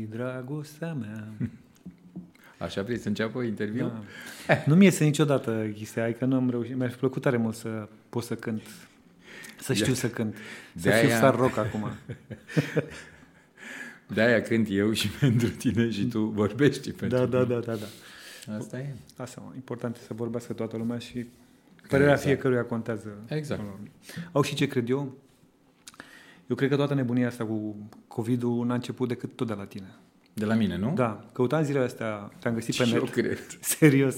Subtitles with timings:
[0.00, 1.28] dragostea mea.
[2.58, 3.92] Așa vrei să înceapă interviul?
[4.46, 4.62] Da.
[4.66, 6.76] Nu mi iese niciodată chestia, adică nu am reușit.
[6.76, 8.62] Mi-ar fi plăcut tare mult să pot să cânt.
[9.60, 10.34] Să știu De- să cânt.
[10.74, 11.90] Să de-aia- fiu star rock acum.
[14.14, 17.54] De-aia cânt eu și pentru tine și tu vorbești pentru Da, da, mine.
[17.54, 17.74] da, da,
[18.46, 18.56] da.
[18.56, 18.94] Asta e.
[19.16, 21.26] Asta, mă, important e să vorbească toată lumea și
[21.88, 22.28] părerea Exact.
[22.28, 23.08] fiecăruia contează.
[23.28, 23.60] Exact.
[24.32, 25.16] Au și ce cred eu?
[26.52, 27.76] Eu cred că toată nebunia asta cu
[28.08, 29.86] COVID-ul n-a început decât tot de la tine.
[30.34, 30.92] De la mine, nu?
[30.94, 33.10] Da, căutam zilele astea, te-am găsit pe Și eu net.
[33.10, 33.38] cred.
[33.60, 34.16] Serios.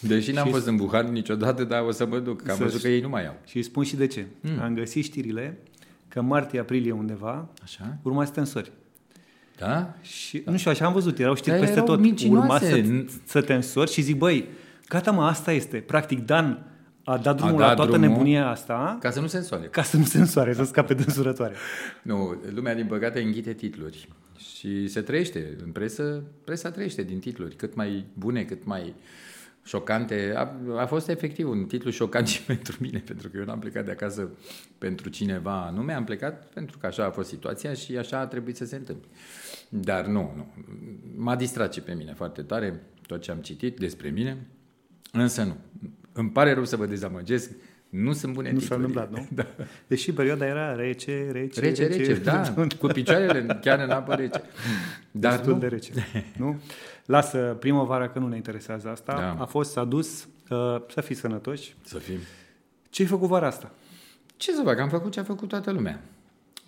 [0.00, 2.62] Deși n-am Și- fost în Buhar niciodată, dar o să mă duc, că am Să-
[2.62, 3.34] văzut că ei nu mai au.
[3.46, 4.26] Și îi spun și de ce.
[4.40, 4.60] Mm.
[4.62, 5.58] Am găsit știrile
[6.08, 7.96] că martie-aprilie undeva Așa?
[8.02, 8.72] urma să te însori.
[9.58, 9.94] Da?
[10.00, 12.00] Și nu știu, așa am văzut, erau știri Dar peste erau tot.
[12.00, 12.74] mincinoase.
[12.74, 14.48] Urma să, să te însori și zic, băi,
[14.88, 15.76] gata mă, asta este.
[15.78, 16.66] Practic, Dan
[17.12, 19.66] a dat drumul dat la toată drumul nebunia asta Ca să nu se însoare.
[19.66, 21.54] ca să nu se însoare, să scape de însurătoare.
[22.02, 27.54] Nu, lumea din păcate înghite titluri și se trăiește în presă, presa trăiește din titluri,
[27.54, 28.94] cât mai bune, cât mai
[29.64, 30.32] șocante.
[30.36, 33.84] A, a fost efectiv un titlu șocant și pentru mine, pentru că eu n-am plecat
[33.84, 34.30] de acasă
[34.78, 38.56] pentru cineva anume, am plecat pentru că așa a fost situația și așa a trebuit
[38.56, 39.08] să se întâmple.
[39.68, 40.46] Dar nu, nu.
[41.16, 44.46] M-a distrat și pe mine foarte tare tot ce am citit despre mine,
[45.12, 45.56] însă nu.
[46.12, 47.50] Îmi pare rău să vă dezamăgesc,
[47.88, 48.84] nu sunt bune Nu s-a titluri.
[48.96, 49.26] întâmplat, nu?
[49.42, 49.46] Da.
[49.86, 54.42] Deși perioada era rece, rece, Rece, rece, da, cu picioarele chiar în apă rece.
[55.10, 55.92] Dar Destul nu, de rece.
[56.38, 56.60] Nu?
[57.06, 59.12] Lasă primăvara că nu ne interesează asta.
[59.14, 59.42] Da.
[59.42, 61.74] A fost, s-a dus, uh, să fii sănătoși.
[61.84, 62.18] să fim.
[62.90, 63.70] Ce ai făcut vara asta?
[64.36, 64.78] Ce să fac?
[64.78, 66.00] Am făcut ce a făcut toată lumea.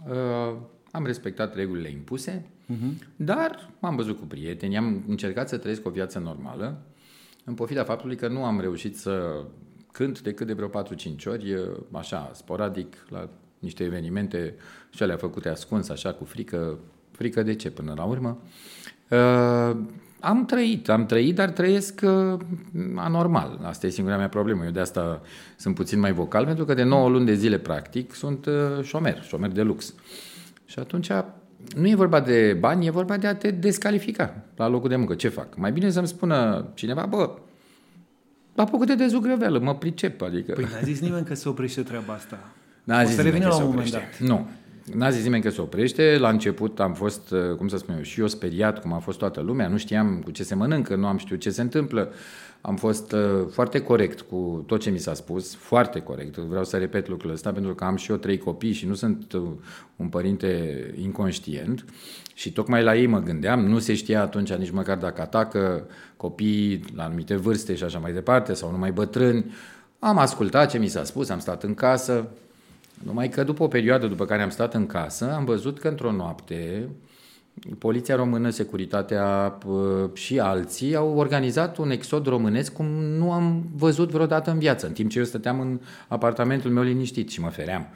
[0.08, 0.56] Uh,
[0.90, 3.06] am respectat regulile impuse, Uh-huh.
[3.16, 6.82] dar m-am văzut cu prieteni, am încercat să trăiesc o viață normală,
[7.44, 9.42] în pofida faptului că nu am reușit să
[9.92, 10.72] cânt decât de vreo 4-5
[11.26, 11.60] ori, uh,
[11.92, 13.28] așa, sporadic, la
[13.58, 14.54] niște evenimente
[14.90, 16.78] și alea făcute ascuns, așa, cu frică.
[17.10, 18.38] Frică de ce, până la urmă?
[19.10, 19.76] Uh,
[20.20, 22.40] am trăit, am trăit, dar trăiesc uh,
[22.94, 23.60] anormal.
[23.62, 24.64] Asta e singura mea problemă.
[24.64, 25.22] Eu de asta
[25.56, 29.22] sunt puțin mai vocal, pentru că de 9 luni de zile, practic, sunt uh, șomer,
[29.22, 29.94] șomer de lux.
[30.64, 31.10] Și atunci
[31.76, 35.14] nu e vorba de bani, e vorba de a te descalifica la locul de muncă.
[35.14, 35.56] Ce fac?
[35.56, 37.30] Mai bine să-mi spună cineva, bă,
[38.56, 40.52] apucă-te de zugrăveală, mă pricep, adică...
[40.52, 42.38] Păi n-a zis nimeni că se oprește treaba asta.
[42.84, 44.16] N-a o zis să nimeni revină că la se un moment oprește.
[44.18, 44.28] dat.
[44.28, 44.48] Nu.
[44.94, 46.16] N-a zis nimeni că se oprește.
[46.18, 49.18] La început am fost, uh, cum să spun eu, și eu speriat, cum a fost
[49.18, 49.68] toată lumea.
[49.68, 52.12] Nu știam cu ce se mănâncă, nu am știut ce se întâmplă.
[52.66, 56.36] Am fost uh, foarte corect cu tot ce mi s-a spus, foarte corect.
[56.36, 59.32] Vreau să repet lucrul ăsta pentru că am și eu trei copii și nu sunt
[59.32, 59.42] uh,
[59.96, 61.84] un părinte inconștient.
[62.34, 65.86] Și tocmai la ei mă gândeam, nu se știa atunci nici măcar dacă atacă
[66.16, 69.52] copiii la anumite vârste și așa mai departe, sau numai bătrâni.
[69.98, 72.26] Am ascultat ce mi s-a spus, am stat în casă,
[73.02, 76.12] numai că după o perioadă după care am stat în casă, am văzut că într-o
[76.12, 76.88] noapte
[77.78, 84.10] Poliția Română, Securitatea p- și alții au organizat un exod românesc cum nu am văzut
[84.10, 87.86] vreodată în viață, în timp ce eu stăteam în apartamentul meu liniștit și mă feream.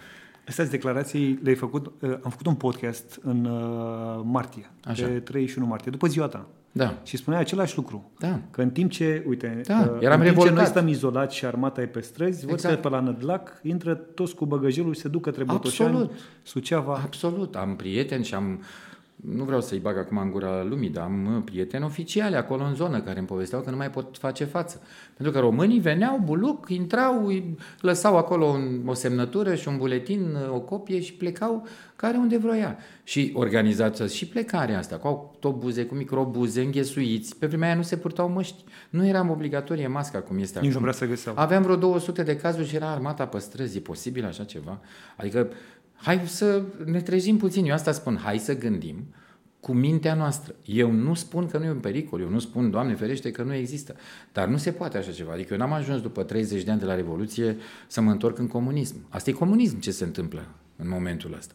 [0.48, 5.06] Astea sunt declarații, le-ai făcut, uh, am făcut un podcast în uh, martie, Așa.
[5.06, 6.46] pe 31 martie, după ziua ta.
[6.72, 8.10] Da, Și spunea același lucru.
[8.18, 8.38] da.
[8.50, 10.54] Că în timp ce, uite, Da, uh, eram în timp ce revoltat.
[10.54, 12.74] noi stăm izolați și armata e pe străzi, văd Exact.
[12.74, 16.12] că pe la Nădlac intră toți cu băgăjelul și se duc către Botoșani, Absolut.
[16.42, 17.00] Suceava.
[17.04, 17.56] Absolut.
[17.56, 18.62] Am prieteni și am...
[19.24, 22.74] Nu vreau să-i bag acum în gura lumii, dar am uh, prieteni oficiale acolo în
[22.74, 24.80] zonă care îmi povesteau că nu mai pot face față.
[25.14, 30.20] Pentru că românii veneau, buluc, intrau, îi lăsau acolo un, o semnătură și un buletin,
[30.20, 32.78] uh, o copie și plecau care unde vroia.
[33.04, 37.36] Și organizația și plecarea asta, cu autobuze, cu microbuze, înghesuiți.
[37.36, 38.64] Pe vremea aia nu se purtau măști.
[38.90, 40.82] Nu era obligatorie masca cum este Nici nu acum.
[40.82, 41.34] vrea să găseau.
[41.38, 43.76] Aveam vreo 200 de cazuri și era armata pe străzi.
[43.76, 44.80] E posibil așa ceva?
[45.16, 45.48] Adică,
[46.00, 47.64] hai să ne trezim puțin.
[47.64, 49.04] Eu asta spun, hai să gândim
[49.60, 50.54] cu mintea noastră.
[50.64, 53.54] Eu nu spun că nu e un pericol, eu nu spun, Doamne ferește, că nu
[53.54, 53.96] există.
[54.32, 55.32] Dar nu se poate așa ceva.
[55.32, 58.46] Adică eu n-am ajuns după 30 de ani de la Revoluție să mă întorc în
[58.46, 58.96] comunism.
[59.08, 61.54] Asta e comunism ce se întâmplă în momentul ăsta.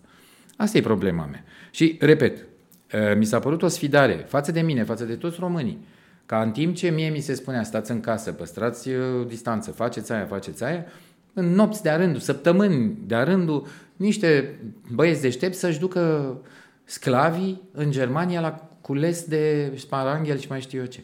[0.55, 1.43] Asta e problema mea.
[1.71, 2.45] Și, repet,
[2.87, 5.85] eh, mi s-a părut o sfidare față de mine, față de toți românii,
[6.25, 10.11] ca în timp ce mie mi se spunea, stați în casă, păstrați eh, distanță, faceți
[10.11, 10.85] aia, faceți aia,
[11.33, 14.59] în nopți de-a rândul, săptămâni de-a rândul, niște
[14.93, 16.35] băieți deștepți să-și ducă
[16.83, 21.03] sclavii în Germania la cules de sparanghel și mai știu eu ce.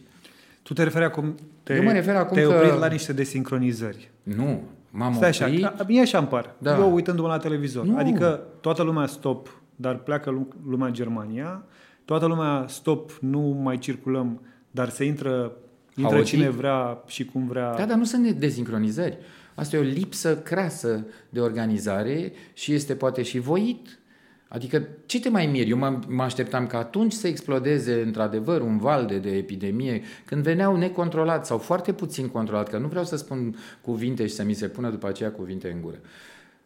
[0.64, 4.10] Tu te referi acum, te, Eu mă refer acum te-ai că- oprit la niște desincronizări.
[4.24, 4.62] Nu,
[4.92, 5.62] m-am Stai așa, oprit.
[5.62, 6.56] ca- mie așa îmi par.
[6.58, 6.78] Da.
[6.78, 7.86] Eu uitându-mă la televizor.
[7.86, 7.98] Nu.
[7.98, 11.64] Adică toată lumea stop, dar pleacă lu- lumea în Germania.
[12.06, 14.42] Toată lumea stop, nu mai circulăm,
[14.72, 15.52] dar se intră,
[15.96, 16.26] intră Haotic.
[16.34, 17.74] cine vrea și cum vrea.
[17.78, 19.18] Da, dar nu sunt dezincronizări.
[19.60, 24.00] Asta e o lipsă crasă de organizare și este poate și voit.
[24.48, 25.70] Adică ce te mai miri?
[25.70, 30.44] Eu mă, mă așteptam ca atunci să explodeze într-adevăr un val de, de epidemie, când
[30.44, 34.54] veneau necontrolat sau foarte puțin controlat, că nu vreau să spun cuvinte și să mi
[34.54, 36.00] se pună după aceea cuvinte în gură.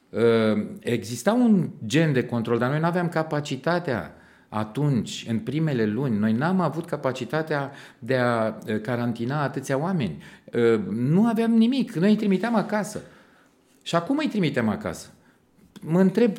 [0.09, 4.15] Uh, exista un gen de control, dar noi nu aveam capacitatea
[4.53, 10.23] atunci, în primele luni, noi n-am avut capacitatea de a uh, carantina atâția oameni.
[10.53, 13.01] Uh, nu aveam nimic, noi îi trimiteam acasă.
[13.81, 15.07] Și acum îi trimitem acasă.
[15.81, 16.31] Mă întreb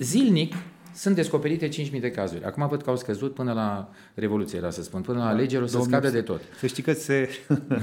[0.00, 0.54] zilnic,
[0.94, 2.44] sunt descoperite 5.000 de cazuri.
[2.44, 5.00] Acum văd că au scăzut până la Revoluție, era să spun.
[5.00, 6.40] Până la da, alegeri o să scadă de tot.
[6.58, 7.28] Să știi că se,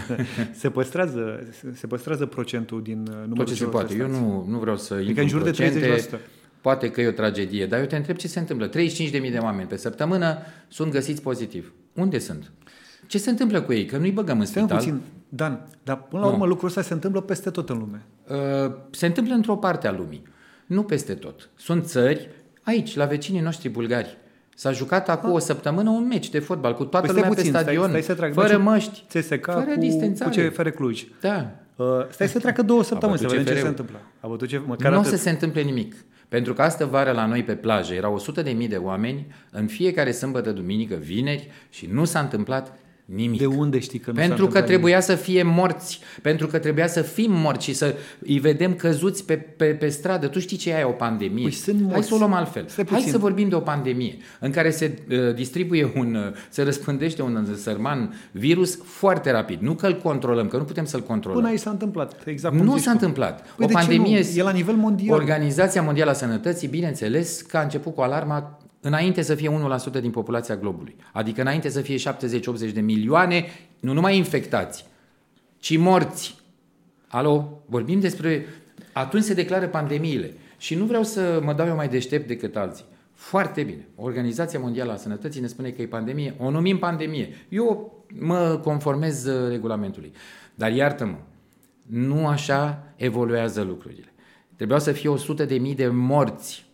[0.62, 3.96] se, păstrează, se păstrează procentul din uh, numărul Tot ce se poate.
[3.96, 5.52] Eu nu, nu vreau să adică în jur de
[6.16, 6.41] 30%.
[6.62, 8.70] Poate că e o tragedie, dar eu te întreb ce se întâmplă.
[8.70, 10.38] 35.000 de oameni pe săptămână
[10.68, 11.74] sunt găsiți pozitiv.
[11.94, 12.52] Unde sunt?
[13.08, 13.86] Ce se întâmplă cu ei?
[13.86, 14.78] Că nu-i băgăm în spital.
[14.78, 18.06] puțin, Dan, dar până la urmă lucrul ăsta se întâmplă peste tot în lume.
[18.28, 20.24] Uh, se întâmplă într-o parte a lumii.
[20.66, 21.50] Nu peste tot.
[21.56, 22.30] Sunt țări
[22.62, 24.18] Aici, la vecinii noștri bulgari.
[24.56, 25.36] S-a jucat acum ah.
[25.36, 28.16] o săptămână un meci de fotbal cu toată păi lumea puțin, pe stadion, stai, stai
[28.16, 30.48] să trag, fără măști, CSK fără cu, distanțare.
[30.48, 31.06] cu CFR Cluj.
[31.22, 31.52] Da.
[31.76, 34.02] Uh, stai să treacă două săptămâni să vedem ce se întâmplă.
[34.20, 35.96] A bătut ce, măcar nu o să se întâmple nimic.
[36.32, 39.68] Pentru că astă vară la noi pe plajă erau 100 de mii de oameni în
[39.68, 42.80] fiecare sâmbătă, duminică, vineri și nu s-a întâmplat
[43.16, 43.40] Nimic.
[43.40, 45.04] De unde știi că nu Pentru că trebuia nimic?
[45.04, 49.36] să fie morți, pentru că trebuia să fim morți și să îi vedem căzuți pe,
[49.38, 50.28] pe, pe stradă.
[50.28, 51.44] Tu știi ce e o pandemie?
[51.44, 51.94] Păi sunt morți.
[51.94, 52.68] Hai să o luăm altfel.
[52.90, 57.22] Hai să vorbim de o pandemie în care se uh, distribuie un, uh, se răspândește
[57.22, 59.60] un sărman virus foarte rapid.
[59.62, 61.40] Nu că îl controlăm, că nu putem să-l controlăm.
[61.40, 62.22] Până aici s-a întâmplat.
[62.26, 63.48] Exact nu s-a întâmplat.
[63.56, 65.18] Păi o pandemie e la nivel mondial.
[65.18, 69.50] Organizația Mondială a Sănătății, bineînțeles, că a început cu alarma înainte să fie
[69.98, 70.96] 1% din populația globului.
[71.14, 73.46] Adică înainte să fie 70-80 de milioane,
[73.80, 74.86] nu numai infectați,
[75.60, 76.36] ci morți.
[77.08, 78.46] Alo, vorbim despre...
[78.94, 80.34] Atunci se declară pandemiile.
[80.58, 82.86] Și nu vreau să mă dau eu mai deștept decât alții.
[83.14, 83.88] Foarte bine.
[83.96, 86.36] Organizația Mondială a Sănătății ne spune că e pandemie.
[86.38, 87.30] O numim pandemie.
[87.50, 90.12] Eu mă conformez uh, regulamentului.
[90.56, 91.18] Dar iartă-mă,
[91.88, 94.14] nu așa evoluează lucrurile.
[94.56, 96.66] Trebuiau să fie 100 de mii de morți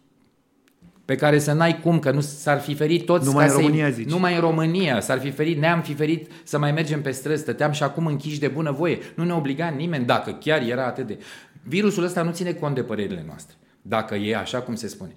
[1.07, 4.09] pe care să n-ai cum, că nu s-ar fi ferit toți Numai în România, zici.
[4.09, 7.71] Numai în România s-ar fi ferit, ne-am fi ferit să mai mergem pe străzi, stăteam
[7.71, 8.99] și acum închiși de bună voie.
[9.15, 11.17] Nu ne obliga nimeni, dacă chiar era atât de...
[11.63, 15.15] Virusul ăsta nu ține cont de părerile noastre, dacă e așa cum se spune.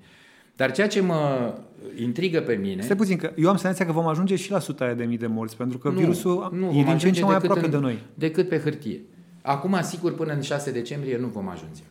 [0.57, 1.55] Dar ceea ce mă
[2.01, 2.83] intrigă pe mine...
[2.83, 5.27] Stai puțin, că eu am senzația că vom ajunge și la suta de mii de
[5.27, 7.77] morți, pentru că nu, virusul nu e din ce în ce mai aproape în, de
[7.77, 7.99] noi.
[8.15, 9.01] Decât pe hârtie.
[9.43, 11.83] Acum, sigur, până în 6 decembrie nu vom ajunge.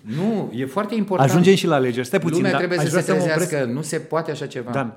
[0.00, 1.30] Nu, e foarte important.
[1.30, 2.06] Ajungem și la alegeri.
[2.06, 3.64] Stai puțin, Lumea da, trebuie să se trezească.
[3.64, 4.70] Nu se poate așa ceva.
[4.70, 4.94] Dan,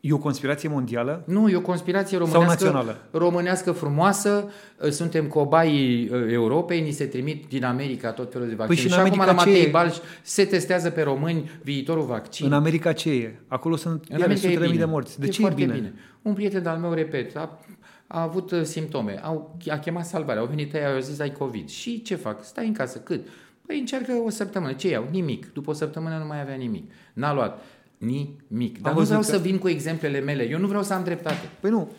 [0.00, 1.22] E o conspirație mondială?
[1.26, 2.98] Nu, e o conspirație românească, sau națională?
[3.10, 4.50] românească frumoasă.
[4.90, 8.74] Suntem cobaii uh, Europei, ni se trimit din America tot felul de vaccin.
[8.74, 9.68] Păi și, și acum la Matei e?
[9.68, 12.46] Balș se testează pe români viitorul vaccin.
[12.46, 13.34] În America ce e?
[13.48, 15.20] Acolo sunt în America sute de mii de morți.
[15.20, 15.74] De e ce e bine?
[15.74, 15.94] bine?
[16.22, 17.60] Un prieten al meu, repet, a,
[18.06, 21.68] a avut uh, simptome, au, a chemat salvarea, au venit ei, au zis ai COVID.
[21.68, 22.44] Și ce fac?
[22.44, 22.98] Stai în casă.
[22.98, 23.26] Cât?
[23.68, 24.72] Păi încearcă o săptămână.
[24.72, 25.08] Ce iau?
[25.10, 25.52] Nimic.
[25.52, 26.90] După o săptămână nu mai avea nimic.
[27.12, 27.64] N-a luat
[27.98, 28.80] nimic.
[28.80, 29.26] Dar am nu vreau că...
[29.26, 30.48] să vin cu exemplele mele.
[30.48, 31.48] Eu nu vreau să am dreptate.
[31.60, 31.92] Păi nu.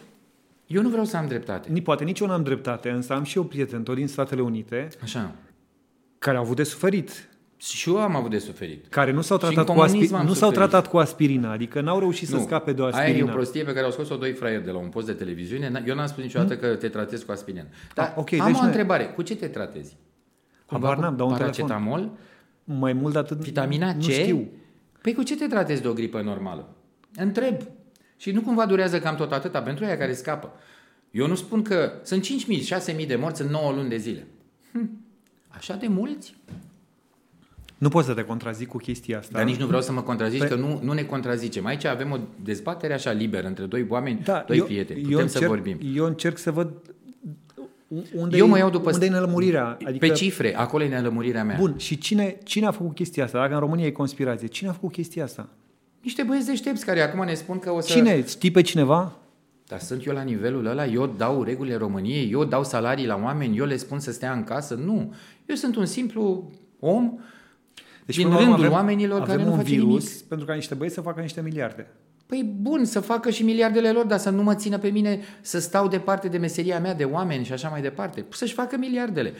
[0.68, 1.69] Eu nu vreau să am dreptate.
[1.71, 4.42] Ni, poate nici eu nu am dreptate, însă am și eu prieten tot din Statele
[4.42, 5.36] Unite Așa.
[6.19, 7.30] care au avut de suferit.
[7.57, 8.88] Și eu am avut de suferit.
[8.88, 12.38] Care nu s-au tratat, cu, aspi- nu s-au tratat cu aspirina, adică n-au reușit nu.
[12.38, 13.13] să scape de o aspirina.
[13.13, 15.13] Aia e o prostie pe care au scos-o doi fraieri de la un post de
[15.13, 15.83] televiziune.
[15.88, 16.61] Eu n-am spus niciodată hmm?
[16.61, 17.66] că te tratezi cu aspirină.
[17.94, 19.06] Dar ah, okay, am deci o întrebare.
[19.06, 19.97] Cu ce te tratezi?
[20.69, 21.99] Habar n-am, dau un paracetamol?
[21.99, 22.18] Telefon.
[22.80, 23.95] Mai mult de atât Vitamina C?
[23.95, 24.47] Nu știu.
[25.02, 26.76] Păi cu ce te tratezi de o gripă normală?
[27.16, 27.56] Întreb.
[28.18, 30.52] Și nu cumva durează cam tot atâta pentru aia care scapă.
[31.11, 34.28] Eu nu spun că sunt 5.000, 6.000 de morți în 9 luni de zile.
[34.71, 34.90] Hm.
[35.47, 36.35] Așa de mulți?
[37.78, 39.38] Nu pot să te contrazic cu chestia asta.
[39.38, 40.47] Dar nici nu vreau să mă contrazici, păi...
[40.47, 41.66] că nu, nu ne contrazicem.
[41.66, 45.02] Aici avem o dezbatere așa liberă între doi oameni, da, doi eu, prieteni.
[45.02, 45.78] Putem eu încerc, să vorbim.
[45.95, 46.71] Eu încerc să văd
[48.16, 48.92] unde Eu mă iau după...
[48.94, 49.78] Unde e nelămurirea?
[49.86, 50.08] Adică...
[50.08, 51.58] Pe cifre, acolo e nelămurirea mea.
[51.60, 53.40] Bun, și cine, cine a făcut chestia asta?
[53.40, 55.50] Dacă în România e conspirație, cine a făcut chestia asta?
[56.02, 57.92] Niște băieți deștepți care acum ne spun că o să...
[57.92, 58.26] Cine?
[58.28, 59.16] Știi pe cineva?
[59.68, 63.58] Dar sunt eu la nivelul ăla, eu dau regulile României, eu dau salarii la oameni,
[63.58, 64.74] eu le spun să stea în casă.
[64.74, 65.14] Nu.
[65.46, 67.19] Eu sunt un simplu om
[68.06, 70.28] deci, din rândul avem, oamenilor avem care nu un face virus nimic.
[70.28, 71.88] pentru ca niște băieți să facă niște miliarde.
[72.30, 75.59] Păi bun, să facă și miliardele lor, dar să nu mă țină pe mine să
[75.59, 78.26] stau departe de meseria mea, de oameni și așa mai departe.
[78.30, 79.33] Să-și facă miliardele.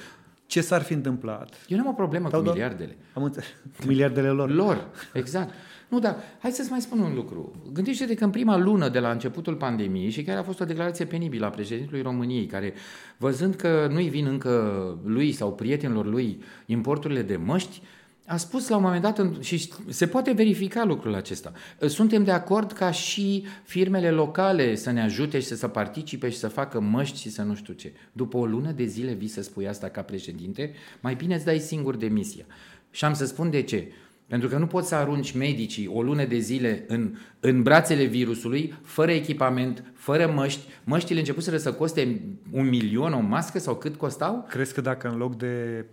[0.46, 1.53] Ce s-ar fi întâmplat?
[1.67, 2.98] Eu nu am o problemă Tau cu miliardele.
[3.13, 3.48] Am înțeles.
[3.86, 4.51] miliardele lor.
[4.51, 5.53] Lor, exact.
[5.88, 7.51] Nu, dar hai să-ți mai spun un lucru.
[7.74, 11.05] Gândește-te că în prima lună de la începutul pandemiei și chiar a fost o declarație
[11.05, 12.74] penibilă a președintelui României, care
[13.17, 17.81] văzând că nu-i vin încă lui sau prietenilor lui importurile de măști,
[18.29, 21.51] a spus la un moment dat, în- și se poate verifica lucrul acesta,
[21.88, 26.38] suntem de acord ca și firmele locale să ne ajute și să, să participe și
[26.38, 27.93] să facă măști și să nu știu ce.
[28.12, 31.59] După o lună de zile vii să spui asta ca președinte, mai bine îți dai
[31.59, 32.45] singur demisia.
[32.91, 33.91] Și am să spun de ce.
[34.27, 38.74] Pentru că nu poți să arunci medicii o lună de zile în, în brațele virusului,
[38.83, 40.62] fără echipament, fără măști.
[40.83, 42.21] Măștile începuseră să coste
[42.51, 44.45] un milion o mască sau cât costau?
[44.50, 45.86] Crezi că dacă în loc de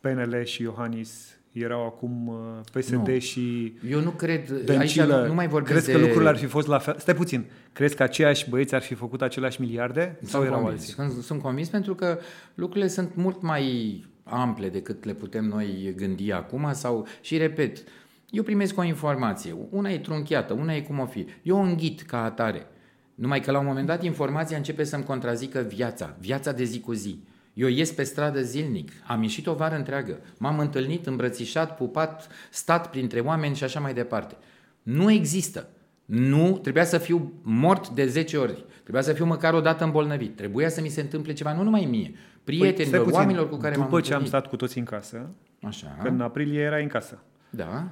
[0.00, 3.18] PNL și Iohannis erau acum uh, PSD Nu.
[3.18, 5.92] și Eu nu cred, aici Dăncilă, nu, nu mai vorbesc crezi de...
[5.92, 6.96] că lucrurile ar fi fost la fel?
[6.98, 7.44] Stai puțin.
[7.72, 10.18] Crezi că aceiași băieți ar fi făcut aceleași miliarde?
[10.22, 10.80] Sau Sunt erau convins.
[10.80, 10.94] alții?
[10.94, 12.18] Sunt, sunt convins pentru că
[12.54, 17.84] lucrurile sunt mult mai ample decât le putem noi gândi acum sau și repet,
[18.30, 21.26] eu primesc o informație, una e trunchiată, una e cum o fi.
[21.42, 22.66] Eu o înghit ca atare.
[23.14, 26.92] Numai că la un moment dat informația începe să-mi contrazică viața, viața de zi cu
[26.92, 27.24] zi.
[27.56, 32.90] Eu ies pe stradă zilnic, am ieșit o vară întreagă, m-am întâlnit, îmbrățișat, pupat, stat
[32.90, 34.36] printre oameni și așa mai departe.
[34.82, 35.68] Nu există.
[36.04, 38.64] Nu, trebuia să fiu mort de 10 ori.
[38.82, 40.36] Trebuia să fiu măcar o dată îmbolnăvit.
[40.36, 43.18] Trebuia să mi se întâmple ceva, nu numai mie, Păi, prietenilor, stai puțin.
[43.18, 44.28] oamenilor cu care După m-am ce am întâlnit.
[44.28, 45.28] stat cu toți în casă,
[45.62, 47.18] Așa, că în aprilie erai în casă,
[47.50, 47.88] da.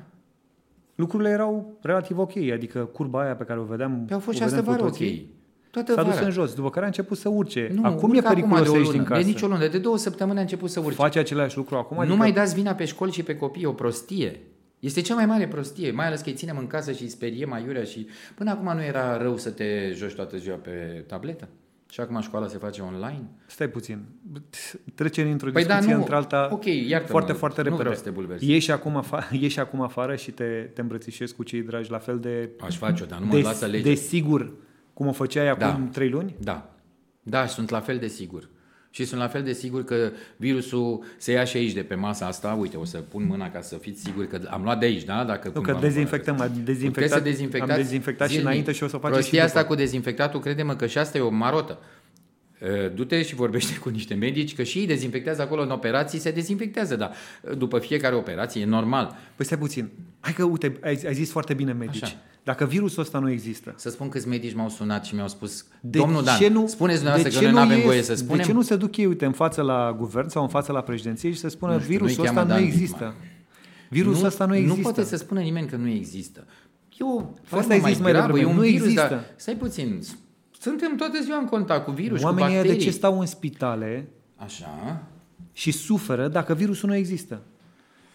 [0.95, 2.37] lucrurile erau relativ ok.
[2.53, 4.83] Adică curba aia pe care o vedeam, Păi au fost o și astă vedeam cu
[4.83, 5.11] vară ok.
[5.81, 6.27] Toții, Toată S-a dus vara.
[6.27, 7.71] în jos, după care a început să urce.
[7.75, 9.21] Nu, acum urcă e periculos de o să ieși lună, din casă.
[9.21, 10.95] De nicio lună, de două săptămâni a început să urce.
[10.95, 12.07] Face același lucru acum?
[12.07, 14.41] Nu mai dați vina pe școli și pe copii, e o prostie.
[14.79, 17.53] Este cea mai mare prostie, mai ales că îi ținem în casă și îi speriem
[17.53, 21.49] aiurea și până acum nu era rău să te joci toată ziua pe tabletă.
[21.91, 23.23] Și acum școala se face online.
[23.47, 24.03] Stai puțin.
[24.95, 26.01] Trecem într-o Păi da, discuție nu.
[26.01, 27.83] într-alta Ok, iartă-mă, foarte, foarte nu repede.
[27.83, 28.49] vreau să te bulversez.
[28.49, 32.19] Ieși acum, afa- ieși acum afară și te, te îmbrățișezi cu cei dragi la fel
[32.19, 33.89] de, Aș face-o, dar nu mă de, lasă legea.
[33.89, 34.53] de sigur
[34.95, 35.81] cum o făceai acum Da.
[35.93, 36.35] trei luni?
[36.41, 36.69] Da.
[37.23, 38.49] Da, sunt la fel de sigur.
[38.91, 42.27] Și sunt la fel de sigur că virusul se ia și aici de pe masa
[42.27, 42.57] asta.
[42.61, 45.25] Uite, o să pun mâna ca să fiți siguri că am luat de aici, da?
[45.25, 46.41] Dacă Nu, cumva că mă dezinfectăm.
[46.41, 48.49] Am Puteți dezinfectat, să dezinfectați am dezinfectat și zilnic.
[48.51, 49.59] înainte și o să o facem și Prostia după.
[49.59, 51.79] asta cu dezinfectatul, crede-mă că și asta e o marotă.
[52.65, 56.31] Uh, Du-te și vorbește cu niște medici, că și ei dezinfectează acolo în operații, se
[56.31, 59.17] dezinfectează, dar uh, după fiecare operație e normal.
[59.37, 59.89] Păi stai puțin.
[60.21, 62.03] Hai că, uite, ai, ai zis foarte bine medici.
[62.03, 62.17] Așa.
[62.45, 65.99] Dacă virusul ăsta nu există, Să spun câți medici m-au sunat și mi-au spus, de
[65.99, 68.15] domnul Dan, ce nu, spuneți de dumneavoastră ce că noi nu avem ies- voie să
[68.15, 68.37] spunem.
[68.37, 70.81] De ce nu se duc ei, uite, în față la guvern sau în față la
[70.81, 73.15] președinție și să spună Nu știu, virusul nu-i ăsta cheamă nu Dan există.
[73.89, 74.77] Virusul ăsta nu există.
[74.77, 76.47] Nu poate să spună nimeni că nu există.
[76.99, 79.09] E o formă Asta ai mai zis mai gravă, devreme, e un nu virus, există.
[79.11, 80.01] dar stai puțin.
[80.65, 82.85] Suntem toată ziua în contact cu virus, cu Oamenii ăia bacterii.
[82.85, 85.03] de ce stau în spitale Așa.
[85.53, 87.43] și suferă dacă virusul nu există?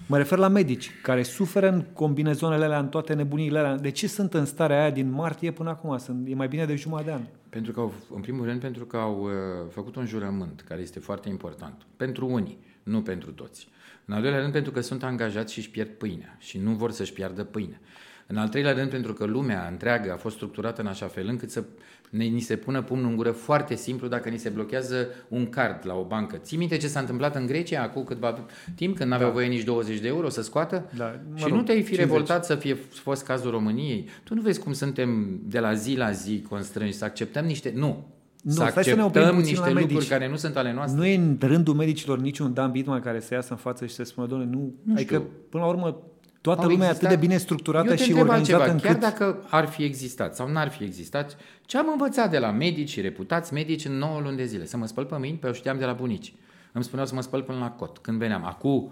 [0.07, 3.75] Mă refer la medici care suferă în combinezonele alea, în toate nebunile alea.
[3.77, 5.97] De ce sunt în starea aia din martie până acum?
[5.97, 7.21] Sunt, e mai bine de jumătate de an.
[7.49, 9.31] Pentru că au, în primul rând, pentru că au uh,
[9.71, 11.85] făcut un jurământ, care este foarte important.
[11.97, 13.67] Pentru unii, nu pentru toți.
[14.05, 16.91] În al doilea rând, pentru că sunt angajați și își pierd pâinea și nu vor
[16.91, 17.79] să-și piardă pâinea.
[18.31, 21.51] În al treilea rând, pentru că lumea întreagă a fost structurată în așa fel încât
[21.51, 21.63] să
[22.09, 25.81] ne, ni se pună pumnul în gură foarte simplu dacă ni se blochează un card
[25.85, 26.37] la o bancă.
[26.37, 29.99] Ții minte ce s-a întâmplat în Grecia acum câtva timp, când n-aveau voie nici 20
[29.99, 30.89] de euro să scoată?
[30.97, 32.07] Da, mă și rog, nu te-ai fi 50.
[32.07, 34.07] revoltat să fie fost cazul României?
[34.23, 37.71] Tu nu vezi cum suntem de la zi la zi constrânși să acceptăm niște...
[37.75, 38.07] Nu,
[38.43, 40.09] Nu, să stai să ne oprim acceptăm puțin niște la lucruri medici.
[40.09, 40.99] care nu sunt ale noastre.
[40.99, 44.03] Nu e în rândul medicilor niciun Dan Bitman care să iasă în față și să
[44.03, 45.27] spună, doamne, nu, Nu adică știu.
[45.49, 46.01] până la urmă
[46.41, 48.87] toată Au lumea e existat- atât de bine structurată Eu te și întreb organizată altceva,
[48.89, 49.01] încât...
[49.01, 52.89] chiar dacă ar fi existat sau n-ar fi existat, ce am învățat de la medici
[52.89, 54.65] și reputați medici în 9 luni de zile?
[54.65, 56.33] Să mă spăl pe mâini, pe o știam de la bunici.
[56.71, 57.97] Îmi spuneau să mă spăl până la cot.
[57.97, 58.91] Când veneam, acum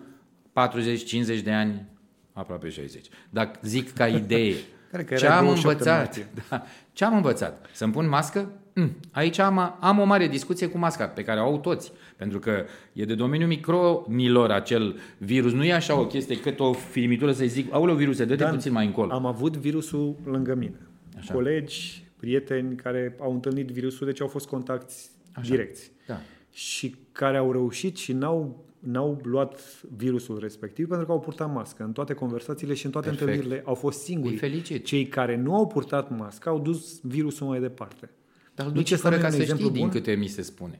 [1.40, 1.86] 40-50 de ani,
[2.34, 3.06] aproape 60.
[3.30, 4.54] Dacă zic ca idee,
[4.92, 5.98] Cred că ce era am 28 în învățat?
[6.06, 6.28] martie.
[6.50, 6.64] Da.
[6.94, 7.66] Ce am învățat?
[7.74, 8.52] Să-mi pun mască?
[8.78, 8.96] Mm.
[9.12, 11.92] Aici am, am o mare discuție cu masca, pe care o au toți.
[12.16, 15.54] Pentru că e de domeniul micronilor acel virus.
[15.54, 18.72] Nu e așa o chestie cât o filmitură să-i zic, aoleu viruse, dă-te Dan, puțin
[18.72, 19.12] mai încolo.
[19.12, 20.80] Am avut virusul lângă mine.
[21.18, 21.34] Așa.
[21.34, 24.94] Colegi, prieteni care au întâlnit virusul, deci au fost contacti
[25.34, 25.50] Așa.
[25.50, 25.92] direcți.
[26.08, 26.20] Da.
[26.52, 31.84] Și care au reușit și n-au, n-au luat virusul respectiv pentru că au purtat mască.
[31.84, 33.30] În toate conversațiile și în toate Perfect.
[33.30, 34.34] întâlnirile au fost singuri.
[34.34, 34.86] Îi felicit.
[34.86, 38.10] Cei care nu au purtat mască au dus virusul mai departe.
[38.58, 39.90] Dar îl Nici duc și ăsta fără nu e ca un să exemplu știi, din
[39.90, 40.00] bun?
[40.02, 40.80] câte mi se spune.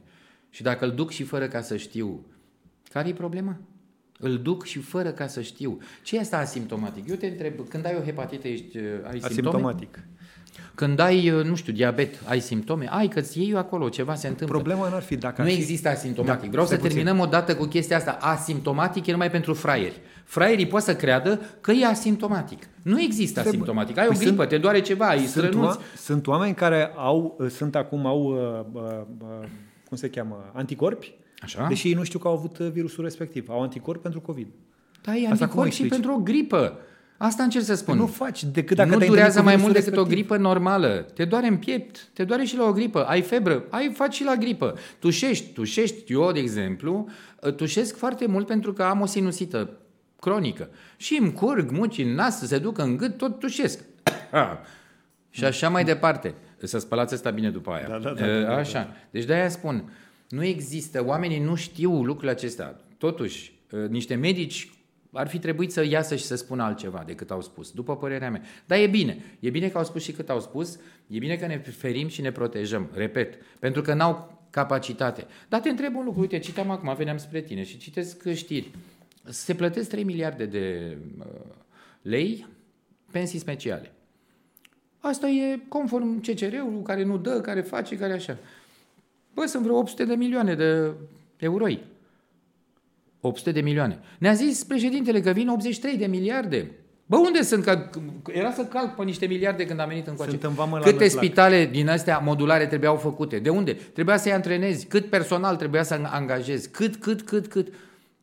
[0.50, 2.26] Și dacă îl duc și fără ca să știu,
[2.92, 3.56] care e problema?
[4.18, 5.78] Îl duc și fără ca să știu.
[6.02, 7.08] Ce e asta asimptomatic?
[7.08, 9.26] Eu te întreb, când ai o hepatită, ești, uh, ai simptome?
[9.26, 9.98] Asimptomatic.
[10.74, 12.86] Când ai, uh, nu știu, diabet, ai simptome?
[12.90, 14.56] Ai, că-ți iei acolo, ceva se întâmplă.
[14.56, 15.60] Problema n-ar fi dacă Nu ar fi...
[15.60, 16.42] există asimptomatic.
[16.44, 16.96] Da, Vreau să stai puțin.
[16.96, 18.10] terminăm o dată cu chestia asta.
[18.20, 20.00] Asimptomatic e numai pentru fraieri.
[20.28, 22.62] Fraierii pot să creadă că e asimptomatic.
[22.82, 23.98] Nu există Trebuie- asimptomatic.
[23.98, 25.78] Ai o Păi gripă, sunt- te doare ceva, ai Sunt, strănuți.
[25.78, 28.82] oa- sunt oameni care au, sunt acum, au, uh, uh,
[29.20, 29.48] uh,
[29.88, 31.66] cum se cheamă, anticorpi, Așa?
[31.68, 33.48] deși ei nu știu că au avut uh, virusul respectiv.
[33.48, 34.46] Au anticorpi pentru COVID.
[35.02, 35.90] Dar e Asta cum anticorp și explici?
[35.90, 36.78] pentru o gripă.
[37.18, 37.94] Asta încerc să spun.
[37.96, 40.08] Păi nu faci decât dacă nu te-ai durează întâlnit mai cu mult virusul decât o
[40.08, 40.28] respectiv.
[40.36, 41.06] gripă normală.
[41.14, 43.04] Te doare în piept, te doare și la o gripă.
[43.04, 44.74] Ai febră, ai faci și la gripă.
[44.98, 46.12] Tușești, tușești.
[46.12, 47.08] Eu, de exemplu,
[47.56, 49.70] tușesc foarte mult pentru că am o sinusită
[50.20, 50.68] cronică.
[50.96, 53.84] Și îmi curg muci în nas, să se ducă în gât, tot tușesc.
[55.30, 56.34] și așa mai departe.
[56.62, 57.88] Să spălați asta bine după aia.
[57.88, 58.96] Da, da, da, da, da, Așa.
[59.10, 59.92] Deci de-aia spun,
[60.28, 62.80] nu există, oamenii nu știu lucrurile acestea.
[62.98, 63.52] Totuși,
[63.88, 64.70] niște medici
[65.12, 68.42] ar fi trebuit să iasă și să spună altceva decât au spus, după părerea mea.
[68.66, 69.24] Dar e bine.
[69.40, 72.20] E bine că au spus și cât au spus, e bine că ne ferim și
[72.20, 75.26] ne protejăm, repet, pentru că n-au capacitate.
[75.48, 78.70] Dar te întreb un lucru, uite, citam acum, veneam spre tine și citesc știri.
[79.30, 81.26] Se plătesc 3 miliarde de uh,
[82.02, 82.46] lei
[83.10, 83.92] pensii speciale.
[84.98, 88.36] Asta e conform CCR-ului, care nu dă, care face, care așa.
[89.34, 90.92] Bă, sunt vreo 800 de milioane de
[91.36, 91.84] euroi.
[93.20, 93.98] 800 de milioane.
[94.18, 96.70] Ne-a zis președintele că vin 83 de miliarde.
[97.06, 97.64] Bă, unde sunt?
[97.64, 97.90] Că
[98.32, 100.30] era să calc pe niște miliarde când am venit încoace.
[100.30, 101.24] Sunt în vamă la Câte Năslac.
[101.24, 103.38] spitale din astea modulare trebuiau făcute?
[103.38, 103.72] De unde?
[103.72, 104.86] Trebuia să-i antrenezi.
[104.86, 106.70] Cât personal trebuia să angajezi?
[106.70, 107.68] Cât, cât, cât, cât?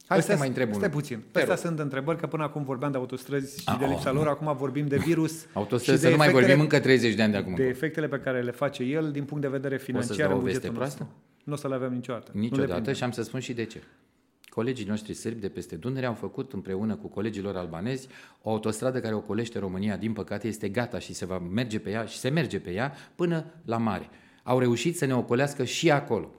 [0.07, 0.89] Hai să te mai întreb Stai unul.
[0.91, 1.17] puțin.
[1.31, 1.63] Te Astea rog.
[1.63, 4.15] sunt întrebări, că până acum vorbeam de autostrăzi și Ah, de lipsa oh.
[4.15, 7.13] lor, acum vorbim de virus Autostrăzi, și să de nu mai efectele- vorbim încă 30
[7.13, 7.55] de ani de acum.
[7.55, 10.45] de efectele pe care le face el din punct de vedere financiar dau în o
[10.45, 10.97] veste bugetul nostru.
[11.03, 11.15] proastă?
[11.43, 12.31] Nu o să le avem niciodată.
[12.33, 12.93] Nu le Niciodată primim.
[12.93, 13.81] și am să spun și de ce.
[14.49, 18.07] Colegii noștri sârbi de peste Dunăre au făcut împreună cu colegii lor albanezi
[18.41, 19.97] o autostradă care ocolește România.
[19.97, 22.93] Din păcate este gata și se va merge pe ea și se merge pe ea
[23.15, 24.09] până la mare.
[24.43, 26.31] Au reușit să ne ocolească și acolo.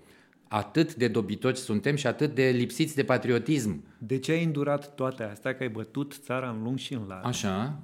[0.48, 3.84] Atât de dobitoci suntem și atât de lipsiți de patriotism.
[3.98, 5.54] De ce ai îndurat toate astea?
[5.54, 7.20] Că ai bătut țara în lung și în lar.
[7.24, 7.78] Așa?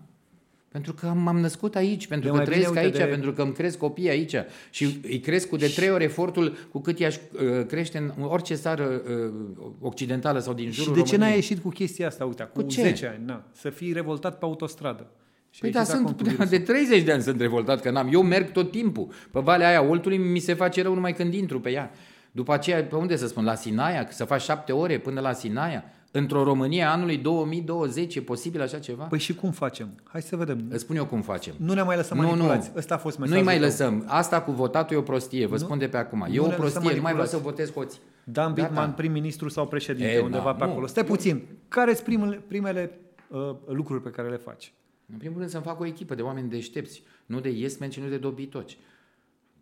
[0.69, 3.33] Pentru că m-am născut aici, pentru De că mai bine, trăiesc uite, aici, de- pentru
[3.33, 4.35] că îmi cresc copiii aici
[4.71, 8.54] și îi cresc cu de trei ori efortul cu cât i-aș uh, crește în orice
[8.54, 9.33] țară uh,
[9.81, 11.37] occidentală sau din Și jurul de ce n-ai României.
[11.49, 12.81] ieșit cu chestia asta, uite, cu Cu ce?
[12.83, 15.07] 10 ani, na, să fii revoltat pe autostradă?
[15.50, 16.47] Și Păi ai da, ieșit acum sunt, cu virusul.
[16.59, 18.09] de 30 de ani sunt revoltat că n-am.
[18.12, 19.09] Eu merg tot timpul.
[19.31, 21.90] Pe Valea aia Oltului mi se face rău numai când intru pe ea.
[22.33, 23.45] După aceea, pe unde să spun?
[23.45, 24.06] La Sinaia?
[24.11, 25.85] Să faci șapte ore până la Sinaia?
[26.15, 29.04] Într-o România a anului 2020 e posibil așa ceva?
[29.04, 29.89] Păi și cum facem?
[30.04, 30.65] Hai să vedem.
[30.71, 31.54] Îți spun eu cum facem.
[31.56, 32.28] Nu ne mai lăsăm Nu, nu.
[32.28, 32.71] manipulați.
[32.76, 33.65] Ăsta a fost mesajul Nu-i mai tău.
[33.65, 34.04] lăsăm.
[34.06, 36.26] Asta cu votatul e o prostie, vă spun de pe acum.
[36.30, 37.30] E nu o ne lăsăm prostie, nu mai vreau manipulați.
[37.30, 38.00] să votez hoți.
[38.25, 38.67] Dan Gata.
[38.69, 40.71] Bitman, prim-ministru sau președinte, E, undeva na, pe nu.
[40.71, 40.87] acolo.
[40.87, 41.43] Stai puțin.
[41.69, 44.73] Care sunt primele, primele uh, lucruri pe care le faci?
[45.13, 48.00] În primul rând să-mi fac o echipă de oameni deștepți, nu de yes men și
[48.00, 48.76] nu de dobitoci.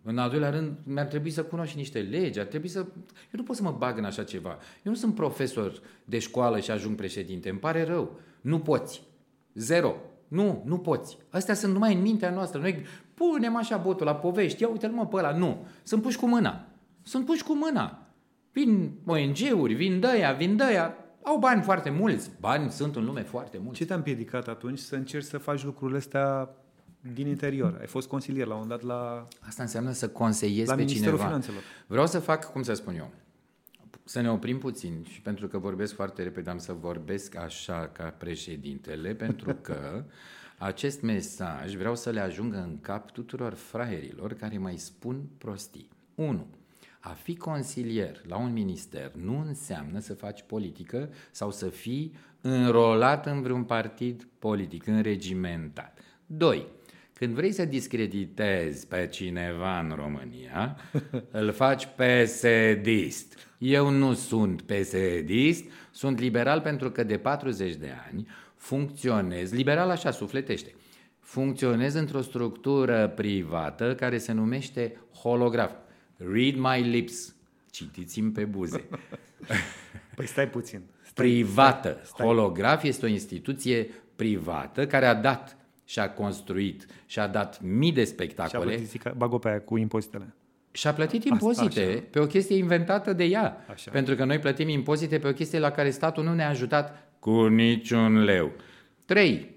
[0.02, 2.78] În al doilea rând, mi-ar trebui să cunosc și niște legi, ar trebui să...
[2.78, 4.50] Eu nu pot să mă bag în așa ceva.
[4.82, 8.20] Eu nu sunt profesor de școală și ajung președinte, îmi pare rău.
[8.40, 9.02] Nu poți.
[9.54, 9.94] Zero.
[10.28, 11.18] Nu, nu poți.
[11.30, 12.60] Astea sunt numai în mintea noastră.
[12.60, 12.84] Noi
[13.14, 15.36] punem așa botul la povești, ia uite-l mă pe ăla.
[15.36, 15.66] Nu.
[15.82, 16.66] Sunt puși cu mâna.
[17.02, 18.06] Sunt puși cu mâna.
[18.52, 20.94] Vin ONG-uri, vin dăia, vin dăia.
[21.22, 22.30] Au bani foarte mulți.
[22.40, 23.78] Bani sunt în lume foarte mulți.
[23.78, 26.54] Ce te-a împiedicat atunci să încerci să faci lucrurile astea
[27.14, 27.76] din interior?
[27.80, 31.26] Ai fost consilier la un dat la, Asta înseamnă să conseiezi la pe Ministerul cineva.
[31.26, 31.62] Finanțelor.
[31.86, 33.10] Vreau să fac, cum să spun eu,
[34.04, 38.04] să ne oprim puțin și pentru că vorbesc foarte repede am să vorbesc așa ca
[38.04, 40.04] președintele, pentru că
[40.58, 45.88] acest mesaj vreau să le ajungă în cap tuturor fraierilor care mai spun prostii.
[46.14, 46.46] 1.
[47.00, 53.26] A fi consilier la un minister nu înseamnă să faci politică sau să fii înrolat
[53.26, 55.98] în vreun partid politic, înregimentat.
[56.26, 56.66] 2.
[57.20, 60.76] Când vrei să discreditezi pe cineva în România,
[61.40, 63.48] îl faci PSD-ist.
[63.58, 70.10] Eu nu sunt PSD-ist, sunt liberal pentru că de 40 de ani funcționez, liberal așa,
[70.10, 70.74] sufletește,
[71.18, 75.72] funcționez într-o structură privată care se numește holograf.
[76.16, 77.34] Read my lips.
[77.70, 78.84] Citiți-mi pe buze.
[80.16, 80.80] Păi stai puțin.
[81.02, 82.00] Stai, privată.
[82.04, 82.26] stai.
[82.26, 85.59] Holograf este o instituție privată care a dat
[85.90, 89.60] și a construit și a dat mii de Și a spectacole plătit, bag-o pe aia
[89.60, 90.34] cu impozitele.
[90.70, 92.02] și a plătit impozite așa.
[92.10, 93.64] pe o chestie inventată de ea.
[93.70, 93.90] Așa.
[93.90, 97.46] Pentru că noi plătim impozite pe o chestie la care statul nu ne-a ajutat cu
[97.46, 98.52] niciun leu.
[99.04, 99.54] 3.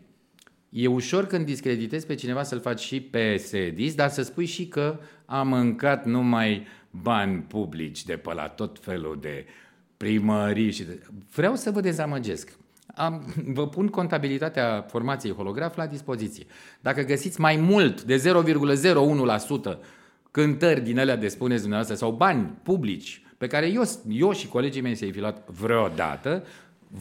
[0.69, 4.67] E ușor când discreditezi pe cineva să-l faci și pe sedis, dar să spui și
[4.67, 9.45] că a mâncat numai bani publici de pe la tot felul de
[9.97, 11.01] primării și de...
[11.33, 12.57] Vreau să vă dezamăgesc.
[12.95, 16.45] Am, vă pun contabilitatea formației holograf la dispoziție.
[16.81, 19.77] Dacă găsiți mai mult de 0,01%
[20.31, 24.81] cântări din alea de spuneți dumneavoastră sau bani publici pe care eu, eu și colegii
[24.81, 26.43] mei să-i fi luat vreodată,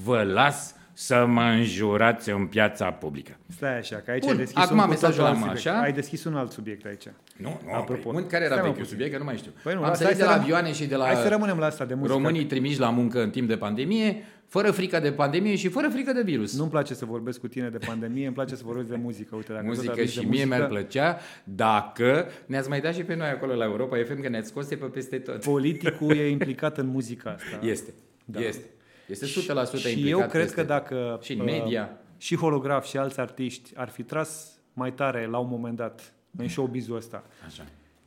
[0.04, 3.36] vă las să mă înjurați în piața publică.
[3.56, 5.66] Stai așa, că aici Bun, ai deschis acum un cu mesajul totul alt am subiect.
[5.66, 5.80] așa.
[5.80, 7.04] Ai deschis un alt subiect aici.
[7.36, 8.10] Nu, nu, Apropo.
[8.10, 8.90] Păi, care era Stai, mă, vechiul puțin.
[8.90, 9.50] subiect, că nu mai știu.
[9.62, 11.14] Păi nu, Am asta- sărit de hai la să răm- avioane și de la hai
[11.14, 12.12] să rămânem la asta de muzică.
[12.14, 16.12] românii trimiși la muncă în timp de pandemie, fără frică de pandemie și fără frică
[16.12, 16.56] de virus.
[16.56, 19.36] Nu-mi place să vorbesc cu tine de pandemie, îmi place să vorbesc de muzică.
[19.36, 22.94] Uite, dacă tot muzică aduci și de mie muzică, mi-ar plăcea dacă ne-ați mai dat
[22.94, 25.44] și pe noi acolo la Europa FM, că ne-ați scos de pe peste tot.
[25.44, 27.66] Politicul e implicat în muzica asta.
[27.66, 27.92] Este,
[28.24, 28.40] Da.
[28.40, 28.64] este.
[29.06, 29.28] Este 100%
[29.76, 30.68] și implicat eu cred peste că tot.
[30.68, 31.98] dacă Și în uh, media.
[32.18, 36.48] și holograf și alți artiști ar fi tras mai tare la un moment dat în
[36.48, 37.62] showbiz-ul ăsta Așa.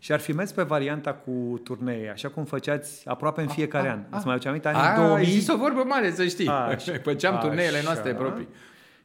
[0.05, 3.99] Și ar fi mers pe varianta cu turnee, așa cum făceați aproape în fiecare an.
[4.09, 4.67] Îți mai aduce aminte?
[4.67, 6.47] Anii A, 2000 ai zis o vorbă mare, să știi.
[6.47, 6.93] Așa.
[7.03, 7.85] Făceam turneele Așa.
[7.85, 8.47] noastre proprii.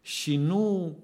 [0.01, 0.97] și nu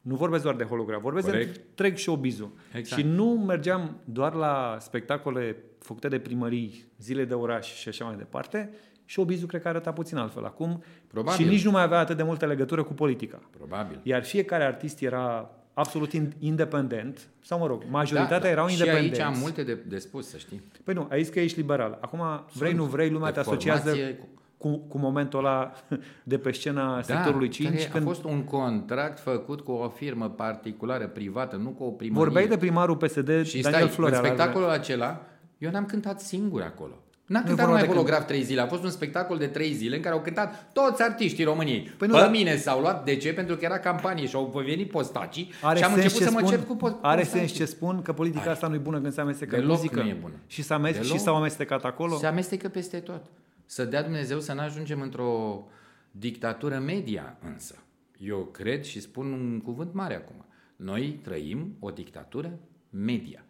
[0.00, 1.54] nu vorbesc doar de holograf, vorbesc Corect.
[1.54, 2.52] de întreg showbiz-ul.
[2.72, 3.00] Exact.
[3.00, 8.16] Și nu mergeam doar la spectacole făcute de primării, zile de oraș și așa mai
[8.16, 8.70] departe,
[9.06, 11.44] showbiz-ul cred că arăta puțin altfel acum Probabil.
[11.44, 13.40] și nici nu mai avea atât de multă legătură cu politica.
[13.56, 14.00] Probabil.
[14.02, 19.20] Iar fiecare artist era absolut in- independent, sau mă rog, majoritatea Da, erau și independenți.
[19.20, 20.62] aici am multe de, de spus, să știi.
[20.84, 21.98] Păi nu, ai zis că ești liberal.
[22.00, 22.20] Acum,
[22.52, 25.72] vrei, nu vrei, lumea de te asociază formație, cu- cu, cu momentul ăla
[26.24, 27.68] de pe scena sectorului 5.
[27.68, 31.84] Da, care când a fost un contract făcut cu o firmă particulară, privată, nu cu
[31.84, 32.22] o primărie.
[32.24, 34.18] vorbeai de primarul PSD, Și Daniel stai, Florea.
[34.18, 35.20] în la- spectacolul acela,
[35.58, 36.92] eu n-am cântat singur acolo.
[37.26, 39.46] N-a Nu e cântat vorba numai de holograf trei zile, a fost un spectacol de
[39.46, 41.80] trei zile în care au cântat toți artiștii României.
[41.80, 43.32] Păi Păi nu, Pe dar- mine s-au luat, de ce?
[43.32, 46.30] Pentru că era campanie și au venit postacii Are și am sens început ce să
[46.32, 47.46] mă spun, cer cu po- Are postacii.
[47.48, 50.02] sens ce spun că politica asta nu e bună când se amestecă în Deloc muzică.
[50.02, 50.34] nu e bună.
[50.46, 51.16] Și, s-a amestec, Deloc.
[51.18, 52.16] și s-au amestecat acolo.
[52.16, 53.22] Se amestecă peste tot.
[53.64, 55.64] Să dea Dumnezeu să nu ajungem într-o
[56.10, 57.74] dictatură media însă.
[58.18, 60.44] Eu cred și spun un cuvânt mare acum.
[60.76, 62.58] Noi trăim o dictatură
[62.90, 63.44] media.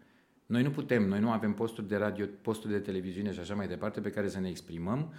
[0.47, 3.69] Noi nu putem, noi nu avem posturi de radio, posturi de televiziune și așa mai
[3.69, 5.13] departe pe care să ne exprimăm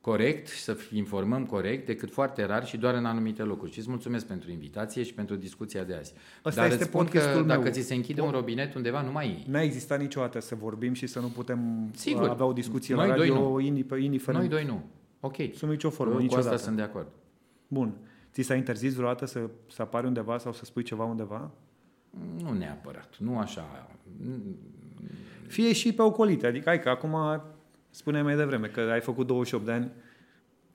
[0.00, 3.72] corect și să informăm corect decât foarte rar și doar în anumite locuri.
[3.72, 6.12] Și îți mulțumesc pentru invitație și pentru discuția de azi.
[6.44, 7.72] Ăsta Dar este îți spun că podcastul dacă meu.
[7.72, 9.50] ți se închide un robinet undeva, nu mai e.
[9.50, 12.28] N-a existat niciodată să vorbim și să nu putem Sigur.
[12.28, 13.60] avea o discuție Noi la doi radio nu.
[13.60, 14.40] indif- indiferent.
[14.44, 14.82] Noi doi nu.
[15.20, 15.36] Ok.
[15.54, 16.48] Sub nicio formă, Eu cu niciodată.
[16.54, 17.06] asta sunt de acord.
[17.68, 17.94] Bun.
[18.32, 21.50] Ți s-a interzis vreodată să, să apari undeva sau să spui ceva undeva?
[22.42, 23.90] Nu neapărat, nu așa.
[25.46, 26.46] Fie și pe ocolite.
[26.46, 27.42] Adică, hai că acum
[27.90, 29.90] spuneai mai devreme că ai făcut 28 de ani,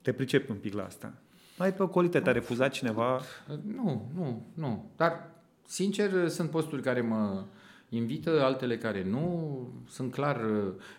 [0.02, 1.12] te pricepi un pic la asta.
[1.58, 3.20] Mai pe ocolite te-a refuzat cineva?
[3.76, 4.90] Nu, nu, nu.
[4.96, 5.30] Dar,
[5.66, 7.44] sincer, sunt posturi care mă
[7.88, 9.58] invită, altele care nu.
[9.88, 10.40] Sunt clar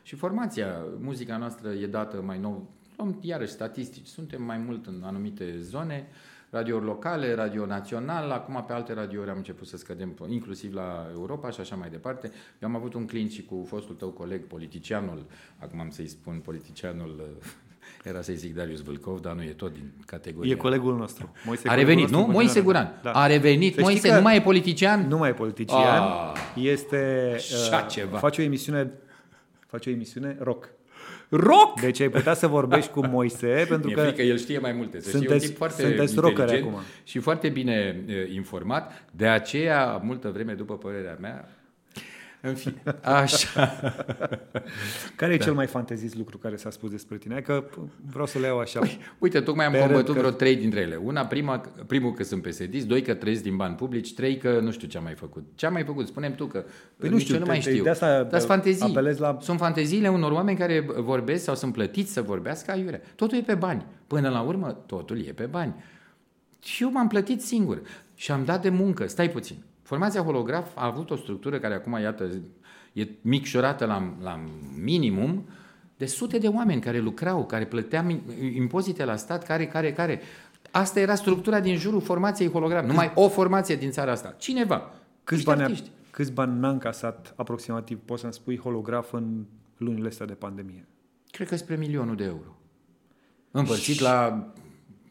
[0.03, 2.69] și formația, muzica noastră e dată mai nou.
[2.97, 4.07] Luăm iarăși statistici.
[4.07, 6.07] Suntem mai mult în anumite zone,
[6.49, 11.49] radiouri locale, radio național, acum pe alte radiouri am început să scădem, inclusiv la Europa
[11.49, 12.31] și așa mai departe.
[12.61, 15.25] Eu am avut un clint și cu fostul tău coleg, politicianul,
[15.59, 17.37] acum am să-i spun politicianul,
[18.09, 20.51] era să-i zic Darius Vâlcov, dar nu e tot din categoria.
[20.51, 21.31] E colegul nostru.
[21.45, 22.25] Moise A colegul revenit, nostru nu?
[22.25, 22.87] în Moise continuare.
[22.87, 23.13] Guran.
[23.13, 23.19] Da.
[23.19, 23.73] A revenit.
[23.73, 25.07] Să știi Moise că nu mai e politician?
[25.07, 26.01] Nu mai e politician.
[26.01, 26.33] Ah.
[26.55, 27.31] Este...
[27.35, 28.17] Așa uh, ceva.
[28.17, 28.91] Face o emisiune
[29.69, 30.69] face o emisiune rock.
[31.29, 31.79] Rock!
[31.81, 34.99] Deci ai putea să vorbești cu Moise pentru Mi-e că frică, el știe mai multe.
[34.99, 36.81] Să știi, e un sunteți- tip foarte sunteți rockeri inteligent acum.
[37.03, 39.03] și foarte bine e, informat.
[39.11, 41.49] De aceea, multă vreme după părerea mea,
[42.41, 43.73] în fine, așa.
[45.15, 45.43] care e Da.
[45.43, 47.33] cel mai fantezist lucru care s-a spus despre tine?
[47.33, 47.63] Hai Că
[48.11, 48.79] vreau să le iau așa.
[49.17, 50.95] Uite, tocmai am Pe combătut rând că- vreo trei dintre ele.
[50.95, 54.71] Una, prima, primul că sunt psd doi că trăiesc din bani publici, trei că nu
[54.71, 55.43] știu ce am mai făcut.
[55.55, 56.07] Ce am mai făcut?
[56.07, 56.63] Spunem tu că
[56.97, 57.83] Păi nu nici știu, eu nu te- mai te- știu.
[57.83, 58.85] de asta Dar sunt fantezii.
[58.89, 63.01] apelez la- Sunt fanteziile unor oameni care vorbesc sau sunt plătiți să vorbească aiurea.
[63.15, 63.85] Totul e pe bani.
[64.07, 65.75] Până la urmă, totul e pe bani.
[66.63, 67.81] Și eu m-am plătit singur
[68.15, 69.07] și am dat de muncă.
[69.07, 69.55] Stai puțin.
[69.89, 72.29] Formația holograf a avut o structură care acum, iată,
[72.93, 74.43] e micșorată la, la
[74.83, 75.47] minimum
[75.97, 78.21] de sute de oameni care lucrau, care plăteam
[78.55, 80.21] impozite la stat, care, care, care.
[80.71, 82.85] Asta era structura din jurul formației holograf.
[82.85, 84.35] Numai o formație din țara asta.
[84.37, 84.91] Cineva.
[85.23, 85.89] Câți Niște bani, a, artiști.
[86.11, 89.45] câți bani n-a încasat aproximativ, poți să-mi spui, holograf în
[89.77, 90.87] lunile astea de pandemie?
[91.31, 92.57] Cred că spre milionul de euro.
[93.51, 94.47] Împărțit la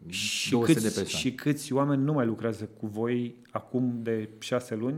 [0.08, 1.24] Și 200 câți, de persoane.
[1.24, 4.96] și câți oameni nu mai lucrează cu voi acum de șase luni?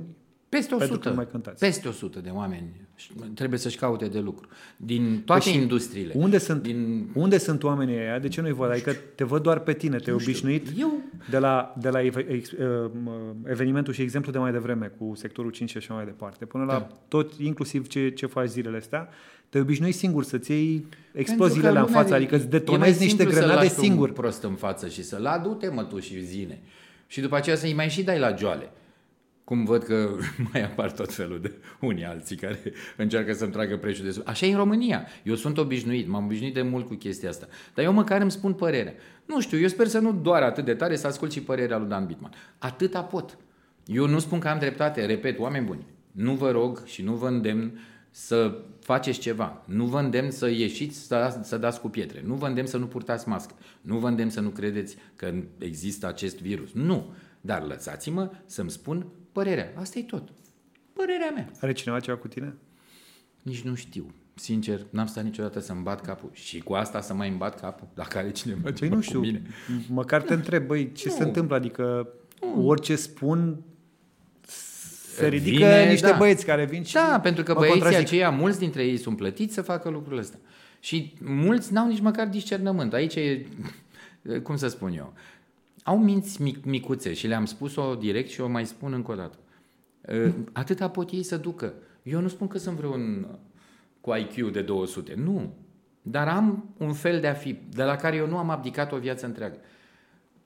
[0.49, 1.03] Peste Pentru 100.
[1.03, 1.59] că nu mai cântați.
[1.65, 4.49] Peste 100 de oameni și trebuie să-și caute de lucru.
[4.77, 6.13] Din toate Păi și industriile.
[6.17, 7.09] Unde sunt, Din...
[7.15, 8.19] unde sunt oamenii ăia?
[8.19, 8.71] De ce nu-i văd?
[8.71, 10.93] Adică te văd doar pe tine, te-ai obișnuit Eu
[11.31, 13.13] de la, de la ev- ex, uh, mă,
[13.45, 16.73] evenimentul și exemplu de mai devreme cu sectorul 5 și așa mai departe, până la
[16.73, 16.87] Da.
[17.09, 19.09] tot, inclusiv ce, ce faci zilele astea,
[19.51, 22.45] te obișnuit singur să-ți iei exploziile Pentru că alea în lumea față, e- adică îți
[22.45, 24.13] e mai detonezi niște simplu să grenade lași un singur.
[24.13, 26.59] prost în față și să-l adu-te mă tu și zine.
[27.07, 28.71] Și după aceea să-i mai și dai la joale.
[29.45, 30.09] cum văd că
[30.53, 32.59] mai apar tot felul de unii alții care
[32.97, 34.23] încearcă să-mi tragă prețul de sus.
[34.27, 35.07] Așa e în România.
[35.23, 37.47] Eu sunt obișnuit, m-am obișnuit de mult cu chestia asta.
[37.75, 38.95] Dar eu măcar îmi spun părerea.
[39.27, 41.89] Nu știu, eu sper să nu doar atât de tare să ascult și părerea lui
[41.89, 42.33] Dan Bitman.
[42.59, 43.39] Atâta pot.
[43.87, 45.87] Eu nu spun că am dreptate, repet, oameni buni.
[46.13, 48.59] Nu vă rog și nu vă îndemn să
[48.91, 49.63] faceți ceva.
[49.67, 52.23] Nu vă îndemn să ieșiți să, să dați cu pietre.
[52.27, 53.55] Nu vă îndemn să nu purtați mască.
[53.81, 56.73] Nu vă îndemn să nu credeți că există acest virus.
[56.73, 57.15] Nu.
[57.41, 59.73] Dar lăsați-mă să-mi spun părerea.
[59.75, 60.29] Asta e tot.
[60.93, 61.51] Părerea mea.
[61.61, 62.55] Are cineva ceva cu tine?
[63.43, 64.15] Nici nu știu.
[64.35, 66.31] Sincer, n-am stat niciodată să-mi bat capul.
[66.33, 67.89] Și cu asta să mai îmi bat capul?
[67.95, 69.19] Dacă are cineva păi nu știu.
[69.19, 69.43] cu mine.
[69.89, 71.15] Măcar te întreb, băi, ce nu.
[71.15, 71.57] se întâmplă?
[71.57, 72.09] Adică
[72.41, 72.67] nu.
[72.67, 73.63] orice spun
[75.21, 76.17] se ridică Vine, niște da.
[76.17, 78.07] băieți care vin și Da, pentru că băieții contrazic.
[78.07, 80.39] aceia, mulți dintre ei sunt plătiți să facă lucrurile astea.
[80.81, 82.93] Și mulți n-au nici măcar discernământ.
[82.93, 83.47] Aici e,
[84.43, 85.13] cum să spun eu,
[85.83, 89.39] au minți mic, micuțe și le-am spus-o direct și o mai spun încă o dată.
[90.53, 91.73] Atâta pot ei să ducă.
[92.03, 93.27] Eu nu spun că sunt vreun
[94.01, 95.15] cu IQ de 200.
[95.17, 95.55] Nu.
[96.03, 98.97] Dar am un fel de a fi, de la care eu nu am abdicat o
[98.97, 99.57] viață întreagă.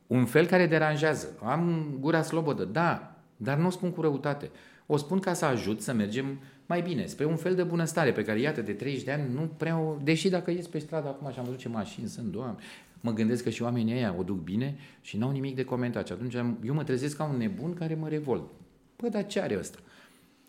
[0.06, 1.28] Un fel care deranjează.
[1.44, 4.50] Am gura slobodă, da, dar nu o spun cu răutate.
[4.86, 8.24] O spun ca să ajut să mergem mai bine, spre un fel de bunăstare pe
[8.24, 9.96] care, iată, de 30 de ani nu prea o...
[10.02, 12.56] Deși dacă ies pe stradă acum și am văzut ce mașini sunt, doamne,
[13.00, 16.06] mă gândesc că și oamenii ăia o duc bine și n-au nimic de comentat.
[16.06, 18.50] Și atunci eu mă trezesc ca un nebun care mă revolt.
[18.96, 19.78] Păi, dar ce are ăsta?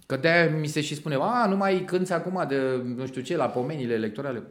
[0.06, 3.38] Că de mi se și spune, a, nu mai cânți acum de, nu știu ce,
[3.38, 4.44] la pomenile electorale.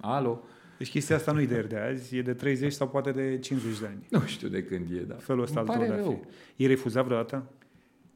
[0.00, 0.42] Alo?
[0.78, 3.38] Deci chestia asta nu e de ieri de azi, e de 30 sau poate de
[3.38, 4.06] 50 de ani.
[4.08, 5.14] Nu știu de când e, da.
[5.14, 6.26] Felul ăsta Îmi pare rău.
[6.56, 7.44] E refuzat vreodată?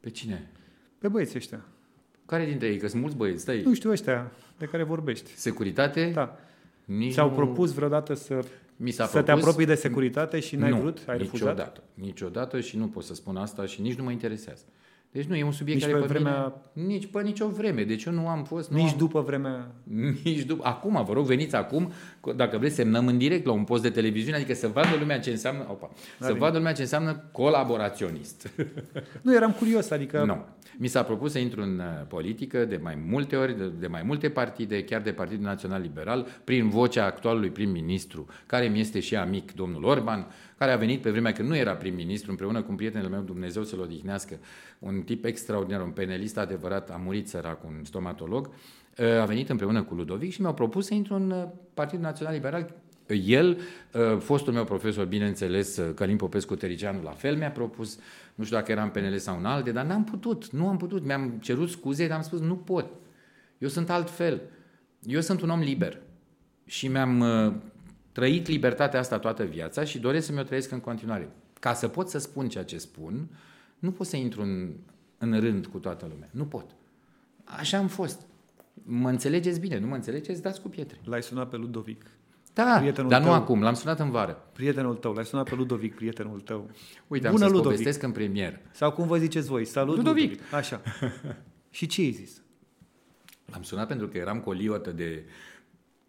[0.00, 0.50] Pe cine?
[0.98, 1.64] Pe băieții ăștia.
[2.26, 2.78] Care dintre ei?
[2.78, 3.62] Că sunt mulți băieți, stai.
[3.62, 5.30] Nu știu ăștia de care vorbești.
[5.36, 6.10] Securitate?
[6.14, 6.38] Da.
[6.84, 7.34] Nici Ți-au nu...
[7.34, 8.44] propus vreodată să,
[8.76, 9.26] Mi s-a să propus...
[9.26, 10.98] te apropii de securitate și n-ai nu, vrut?
[11.06, 11.32] Ai refuzat?
[11.32, 11.82] Niciodată.
[11.94, 14.62] Niciodată și nu pot să spun asta și nici nu mă interesează.
[15.12, 16.62] Deci nu, e un subiect nici care pe vremea...
[16.73, 17.85] Mine, nici pe nicio vreme.
[17.85, 18.70] Deci eu nu am fost...
[18.70, 19.70] Nu nici am, după vremea...
[20.25, 20.66] Nici după...
[20.66, 21.92] Acum, vă rog, veniți acum,
[22.37, 25.31] dacă vreți, semnăm în direct la un post de televiziune, adică să vadă lumea ce
[25.31, 25.66] înseamnă...
[25.70, 28.51] Opa, să vadă lumea ce înseamnă colaboraționist.
[29.23, 30.25] Nu, eram curios, adică...
[30.25, 30.44] Nu.
[30.79, 34.03] Mi s-a propus să intru în uh, politică de mai multe ori, de, de mai
[34.07, 39.16] multe partide, chiar de Partidul Național Liberal, prin vocea actualului prim-ministru, care mi este și
[39.16, 40.27] amic, domnul Orban,
[40.61, 43.64] care a venit pe vremea când nu era prim-ministru, împreună cu un prietenul meu, Dumnezeu
[43.64, 44.38] să-l odihnească,
[44.79, 48.51] un tip extraordinar, un penelist adevărat, a murit sărac, un stomatolog,
[48.99, 51.44] uh, a venit împreună cu Ludovic și mi-au propus să intru în uh,
[51.75, 52.75] Partidul Național Liberal.
[53.25, 53.59] El,
[54.18, 57.99] fostul meu profesor, bineînțeles, Călim Popescu Tericianu, la fel mi-a propus,
[58.35, 61.05] nu știu dacă era în PNL sau în alte, dar n-am putut, nu am putut.
[61.05, 62.87] Mi-am cerut scuze, dar am spus, nu pot.
[63.59, 64.40] Eu sunt altfel.
[65.03, 66.01] Eu sunt un om liber.
[66.66, 67.53] Și mi-am uh,
[68.20, 71.30] trăit libertatea asta toată viața și doresc să mi-o trăiesc în continuare.
[71.61, 73.28] Ca să pot să spun ceea ce spun,
[73.78, 74.72] nu pot să intru în,
[75.18, 76.28] în rând cu toată lumea.
[76.30, 76.70] Nu pot.
[77.44, 78.20] Așa am fost.
[78.83, 81.00] Mă înțelegeți bine, nu mă înțelegeți, dați cu pietre.
[81.04, 82.04] L-ai sunat pe Ludovic.
[82.54, 84.48] Da, prietenul dar tău, nu acum, l-am sunat în vară.
[84.52, 86.70] Prietenul tău, l-ai sunat pe Ludovic, prietenul tău.
[87.06, 87.62] Uite, Bună, am să Ludovic.
[87.62, 88.61] povestesc în premier.
[88.70, 90.30] Sau cum vă ziceți voi, salut Ludovic.
[90.30, 90.52] Ludovic.
[90.54, 90.80] Așa.
[91.70, 92.42] Și ce ai zis?
[93.44, 95.24] L-am sunat pentru că eram cu o liotă de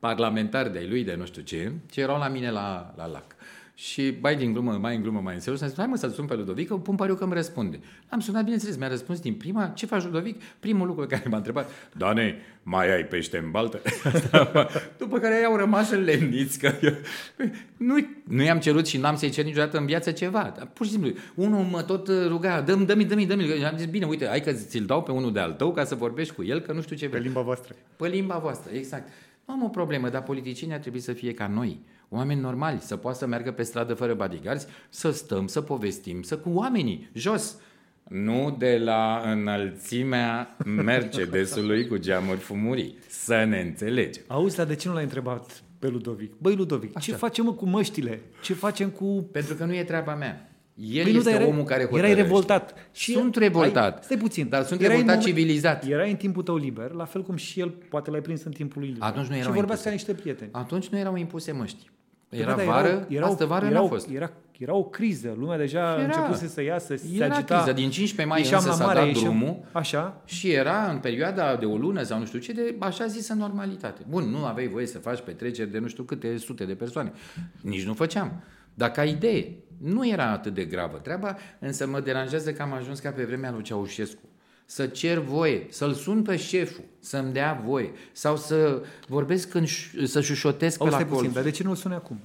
[0.02, 3.36] parlamentari de-ai lui, de nu știu ce, ce erau la mine la, la lac.
[3.74, 6.10] Și mai din glumă, mai în glumă, mai în serios, am zis, hai mă să-l
[6.10, 7.80] sun pe Ludovic, că pun pariu că îmi răspunde.
[8.10, 10.42] Am sunat, bineînțeles, mi-a răspuns din prima, ce faci Ludovic?
[10.60, 13.82] Primul lucru pe care m-a întrebat, Dane, mai ai pește în baltă?
[14.98, 16.94] După care i-au rămas în lemniți, că eu,
[17.78, 20.54] nu, nu i-am cerut și n-am să-i cer niciodată în viață ceva.
[20.58, 23.66] Dar pur și simplu, unul mă tot ruga, dă-mi, dă-mi, dă-mi, dă-mi.
[23.66, 25.96] Am zis, bine, uite, hai că ți-l dau pe unul de al tău ca să
[25.96, 27.76] vorbești cu el, că nu știu ce Pe limba voastră.
[27.96, 29.08] Pe limba voastră, exact.
[29.52, 32.96] Nu am o problemă, dar politicienii ar trebui să fie ca noi oameni normali, să
[32.96, 37.58] poată să meargă pe stradă fără bodyguards, să stăm, să povestim, să cu oamenii, jos.
[38.10, 42.98] Nu de la înălțimea Mercedesului cu geamuri fumurii.
[43.08, 44.24] Să ne înțelegem.
[44.28, 46.34] Auzi, dar de ce nu l-ai întrebat pe Ludovic?
[46.38, 47.12] Băi, Ludovic, Așa.
[47.12, 48.22] ce facem mă, cu măștile?
[48.42, 49.28] Ce facem cu...
[49.32, 50.51] Pentru că nu e treaba mea.
[50.76, 52.12] El păi este nu, omul care hotărăște.
[52.12, 52.76] Erai revoltat.
[52.92, 53.96] Și sunt revoltat.
[53.96, 54.50] Ai, stai puțin.
[54.50, 55.86] Dar sunt erai revoltat moment, civilizat.
[55.86, 58.82] Erai în timpul tău liber, la fel cum și el poate l-ai prins în timpul
[58.82, 59.08] lui liber.
[59.08, 60.50] Atunci nu erau și vorbeați ca niște prieteni.
[60.54, 61.90] Atunci nu erau impuse măști.
[62.30, 64.10] Era da, vară, erau, erau, astă vară erau, n-a fost.
[64.10, 67.56] Era, era o criză, lumea deja era, începuse să iasă, se era agita.
[67.56, 70.22] criză, din 15 mai însă s-a dat ieșeam, drumul așa.
[70.26, 74.02] și era în perioada de o lună sau nu știu ce, de așa zisă normalitate.
[74.10, 77.12] Bun, nu aveai voie să faci petreceri de nu știu câte sute de persoane.
[77.62, 78.44] Nici nu făceam.
[78.74, 83.00] Dar ca idee, nu era atât de gravă treaba, însă mă deranjează că am ajuns
[83.00, 84.22] ca pe vremea lui Ceaușescu
[84.72, 89.68] să cer voie, să-l sun pe șeful, să-mi dea voie, sau să vorbesc când,
[90.04, 91.34] să șușotesc pe la colț.
[91.34, 92.20] dar de ce nu-l suni acum?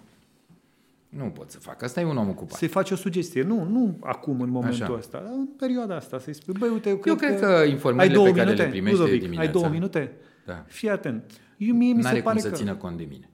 [1.08, 1.82] Nu pot să fac.
[1.82, 2.58] Asta e un om ocupat.
[2.58, 3.42] Să-i faci o sugestie.
[3.42, 4.94] Nu, nu acum, în momentul Așa.
[4.94, 6.18] ăsta, dar în perioada asta.
[6.18, 8.62] Să-i spui, băi, uite, eu cred, Eu cred că ai informările două pe care minute,
[8.62, 9.48] le primește Ludovic, dimineața...
[9.48, 10.12] ai două minute?
[10.44, 10.64] Da.
[10.66, 11.32] Fii atent.
[11.56, 12.54] Eu, mie mi se N-are cum pare să că...
[12.54, 13.30] țină cont de mine.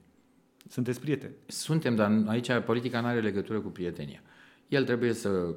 [0.73, 1.33] Sunteți prieteni.
[1.45, 4.21] Suntem, dar aici politica nu are legătură cu prietenia.
[4.67, 5.55] El trebuie să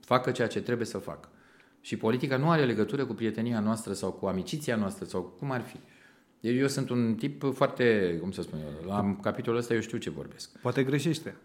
[0.00, 1.28] facă ceea ce trebuie să facă.
[1.80, 5.60] Și politica nu are legătură cu prietenia noastră sau cu amiciția noastră sau cum ar
[5.60, 5.76] fi.
[6.40, 9.98] Eu, eu sunt un tip foarte, cum să spun eu, la capitolul ăsta eu știu
[9.98, 10.58] ce vorbesc.
[10.58, 11.36] Poate greșește.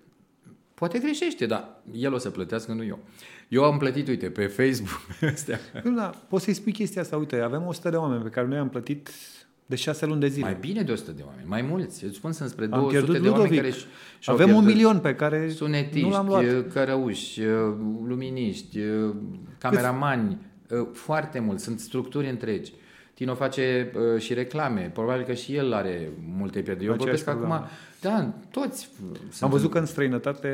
[0.74, 3.00] Poate greșește, dar el o să plătească, nu eu.
[3.48, 5.02] Eu am plătit, uite, pe Facebook
[5.34, 5.60] astea.
[5.84, 7.18] Nu, da, poți să-i spui chestia asta.
[7.18, 9.10] Uite, avem 100 de oameni pe care noi am plătit
[9.72, 10.46] de 6 luni de zile.
[10.46, 12.04] Mai bine de 100 de oameni, mai mulți.
[12.06, 13.62] Îți spun sunt spre am 200 pierdut de oameni Ludovic.
[13.62, 13.86] care și-
[14.20, 16.44] și-au Avem un pierdut milion pe care sunetiști, nu l-am luat.
[16.74, 17.42] cărăuși,
[18.06, 18.80] luminiști,
[19.58, 20.38] cameramani,
[20.94, 21.60] foarte mult.
[21.60, 22.74] Sunt structuri întregi.
[23.14, 24.92] Tino face uh, și reclame.
[24.94, 26.86] Probabil că și el are multe pierderi.
[26.88, 27.68] Eu Aceeași vorbesc acum, problemă.
[28.02, 28.90] da, toți.
[29.42, 30.50] Am văzut că în străinătate,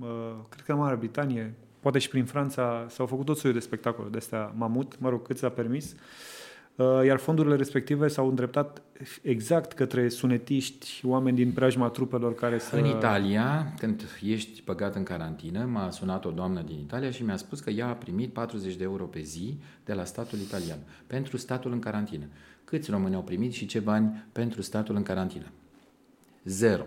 [0.00, 0.06] uh,
[0.48, 4.08] cred că în Marea Britanie, poate și prin Franța, s-au făcut tot soiul de spectacole
[4.10, 5.98] de astea mamut, mă rog, cât s-a permis, uh,
[7.04, 8.82] iar fondurile respective s-au îndreptat
[9.22, 12.76] exact către sunetiști, oameni din preajma trupelor care să...
[12.76, 17.36] În Italia, când ești băgat în carantină, m-a sunat o doamnă din Italia și mi-a
[17.36, 21.36] spus că ea a primit 40 de euro pe zi de la statul italian pentru
[21.36, 22.24] statul în carantină.
[22.64, 25.46] Câți români au primit și ce bani pentru statul în carantină?
[26.44, 26.84] Zero.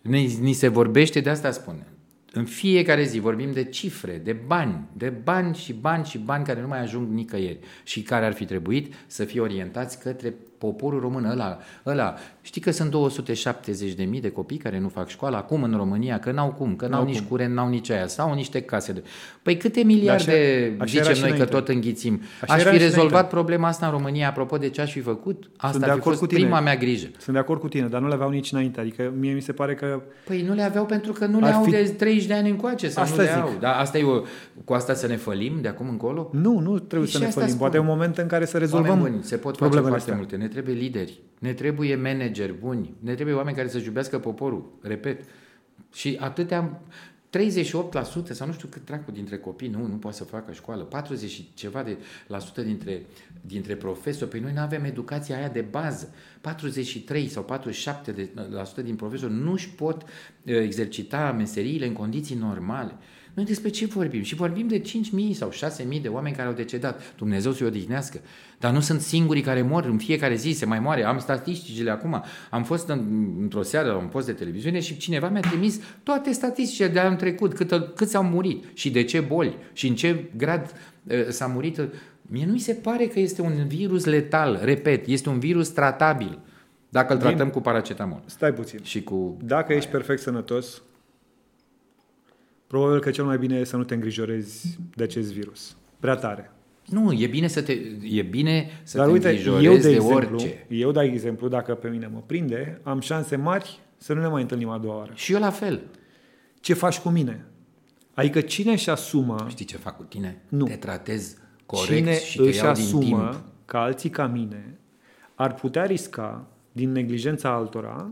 [0.00, 1.86] Ni, ni se vorbește, de asta spun.
[2.32, 6.60] În fiecare zi vorbim de cifre, de bani, de bani și bani și bani care
[6.60, 11.24] nu mai ajung nicăieri și care ar fi trebuit să fie orientați către poporul român
[11.24, 11.58] ăla.
[11.86, 12.14] ăla.
[12.42, 16.48] Știi că sunt 270.000 de copii care nu fac școală acum în România, că n-au
[16.52, 17.26] cum, că n-au, N-au nici cum.
[17.26, 19.02] curent, n-au nici aia, sau niște case de...
[19.42, 20.22] Păi câte miliarde
[20.80, 21.44] așa- așa era zicem și noi că înainte.
[21.44, 22.20] tot înghițim?
[22.40, 23.30] Așa Aș era fi și rezolvat înainte.
[23.34, 25.50] problema asta în România, apropo de ce aș fi făcut?
[25.56, 26.40] Asta de ar fi acord fost cu tine.
[26.40, 27.06] prima mea grijă.
[27.18, 28.80] Sunt de acord cu tine, dar nu le aveau nici înainte.
[28.80, 31.52] Adică mie mi se pare că Păi nu le aveau pentru că nu le Ar
[31.52, 33.40] au fi- de 30 de ani încoace sau Asta nu le zic.
[33.40, 33.50] au.
[33.60, 34.20] Dar asta e o,
[34.64, 36.30] cu asta să ne fălim de acum încolo?
[36.32, 37.54] nu, nu trebuie Și să ne asta fălim.
[37.54, 37.68] spun.
[37.68, 40.10] Poate e un moment în care să rezolvăm Oameni buni, se pot face problemele foarte
[40.10, 40.16] astea.
[40.16, 40.36] multe.
[40.36, 45.24] Ne trebuie lideri, ne trebuie manageri buni, ne trebuie oameni care să-și iubească poporul, repet.
[45.92, 46.82] Și atâtea,
[47.30, 47.30] 38%
[48.30, 51.50] sau nu știu cât dracu dintre copii nu, nu poate să facă școală, 40 și
[51.54, 53.06] ceva de la sută dintre,
[53.40, 56.14] dintre profesori, păi noi nu avem educația aia de bază.
[56.40, 60.08] 43 sau 47 de, la sută din profesori nu își pot uh,
[60.42, 62.94] exercita meseriile în condiții normale.
[63.38, 64.22] Noi despre ce vorbim?
[64.22, 64.86] Și vorbim de 5.000
[65.32, 67.14] sau 6.000 de oameni care au decedat.
[67.16, 68.20] Dumnezeu să-i odihnească.
[68.58, 71.04] Dar nu sunt singurii care mor în fiecare zi, se mai moare.
[71.04, 72.24] Am statisticile acum.
[72.50, 76.32] Am fost în, într-o seară la un post de televiziune și cineva mi-a trimis toate
[76.32, 80.30] statisticile de anul trecut, cât, câți au murit și de ce boli și în ce
[80.36, 80.72] grad
[81.04, 81.80] uh, s-a murit.
[82.22, 84.60] Mie nu mi se pare că este un virus letal.
[84.62, 86.38] Repet, este un virus tratabil.
[86.88, 88.78] Dacă îl Din- tratăm cu paracetamol Stai puțin.
[88.82, 89.36] și cu...
[89.42, 90.82] Dacă ești perfect sănătos,
[92.68, 95.76] probabil că cel mai bine e să nu te îngrijorezi de acest virus.
[96.00, 96.52] Prea tare.
[96.86, 99.94] Nu, e bine să te, e bine să Dar te uite, îngrijorezi eu de, de
[99.94, 100.66] exemplu, orice.
[100.68, 104.42] eu, de exemplu, dacă pe mine mă prinde, am șanse mari să nu ne mai
[104.42, 105.12] întâlnim a doua oară.
[105.14, 105.80] Și eu la fel.
[106.60, 107.44] Ce faci cu mine?
[108.14, 110.42] Adică cine își asumă, Știi ce fac cu tine?
[110.48, 110.64] Nu.
[110.64, 113.00] Te tratez corect cine și te își iau din asumă
[113.30, 113.44] timp.
[113.64, 114.78] că alții ca mine
[115.34, 118.10] ar putea risca, din neglijența altora,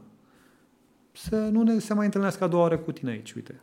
[1.13, 3.61] să nu ne se mai întâlnească a doua oară cu tine aici, uite.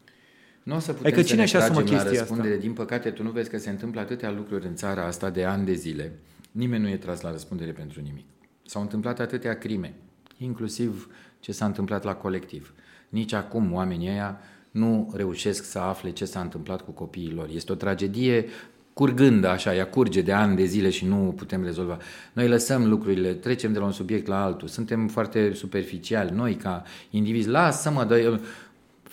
[0.63, 2.57] Nu o să putem Adică să cine ne își asumă tragem la chestia răspundere.
[2.57, 5.65] Din păcate, tu nu vezi că se întâmplă atâtea lucruri în țara asta de ani
[5.65, 6.11] de zile.
[6.51, 8.25] Nimeni nu e tras la răspundere pentru nimic.
[8.65, 9.93] S-au întâmplat atâtea crime,
[10.37, 12.73] inclusiv ce s-a întâmplat la colectiv.
[13.09, 14.39] Nici acum oamenii ăia
[14.71, 17.49] nu reușesc să afle ce s-a întâmplat cu copiii lor.
[17.53, 18.45] Este o tragedie
[18.93, 21.97] curgândă așa, ea curge de ani de zile și nu putem rezolva.
[22.33, 26.83] Noi lăsăm lucrurile, trecem de la un subiect la altul, suntem foarte superficiali, noi ca
[27.09, 28.39] indivizi, lasă-mă, dă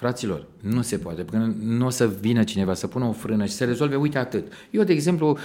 [0.00, 3.44] Fraților, nu se poate, pentru că nu o să vină cineva să pună o frână
[3.44, 4.52] și să rezolve, uite atât.
[4.70, 5.38] Eu, de exemplu,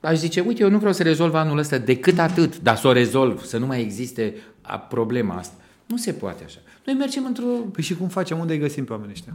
[0.00, 2.92] aș zice, uite, eu nu vreau să rezolv anul ăsta decât atât, dar să o
[2.92, 5.54] rezolv, să nu mai existe a, problema asta.
[5.86, 6.58] Nu se poate așa.
[6.86, 7.44] Noi mergem într-o...
[7.72, 8.38] Păi și cum facem?
[8.38, 9.32] Unde îi găsim pe oamenii ăștia?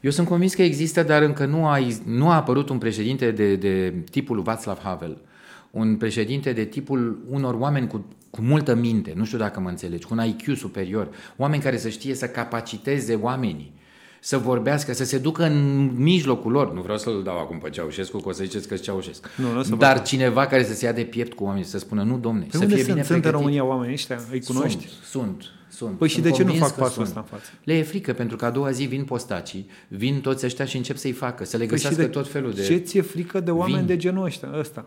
[0.00, 3.56] Eu sunt convins că există, dar încă nu a, nu a apărut un președinte de,
[3.56, 5.18] de tipul Václav Havel,
[5.70, 10.06] un președinte de tipul unor oameni cu, cu multă minte, nu știu dacă mă înțelegi,
[10.06, 13.78] cu un IQ superior, oameni care să știe să capaciteze oamenii,
[14.20, 16.72] să vorbească, să se ducă în mijlocul lor.
[16.72, 19.28] Nu vreau să-l dau acum pe Ceaușescu, că o să ziceți că Ceaușescu.
[19.36, 20.04] Nu, nu o să Dar fac.
[20.06, 22.58] cineva care să se ia de piept cu oamenii, să spună, nu, domne, Pe să
[22.62, 22.94] unde fie sunt?
[22.94, 23.44] bine Sunt în pregătit.
[23.46, 24.20] România oamenii ăștia?
[24.30, 24.88] Îi cunoști?
[24.88, 25.98] Sunt, sunt, sunt.
[25.98, 27.06] Păi și Sunt de ce nu convins fac că pasul sunt.
[27.06, 27.50] ăsta în față?
[27.64, 30.96] Le e frică pentru că a doua zi vin postacii, vin toți ăștia și încep
[30.96, 32.62] să-i facă, să le Păi și găsească de tot felul de...
[32.64, 33.86] Ce ți-e frică de oameni vin.
[33.86, 34.54] de genul ăsta?
[34.58, 34.86] ăsta?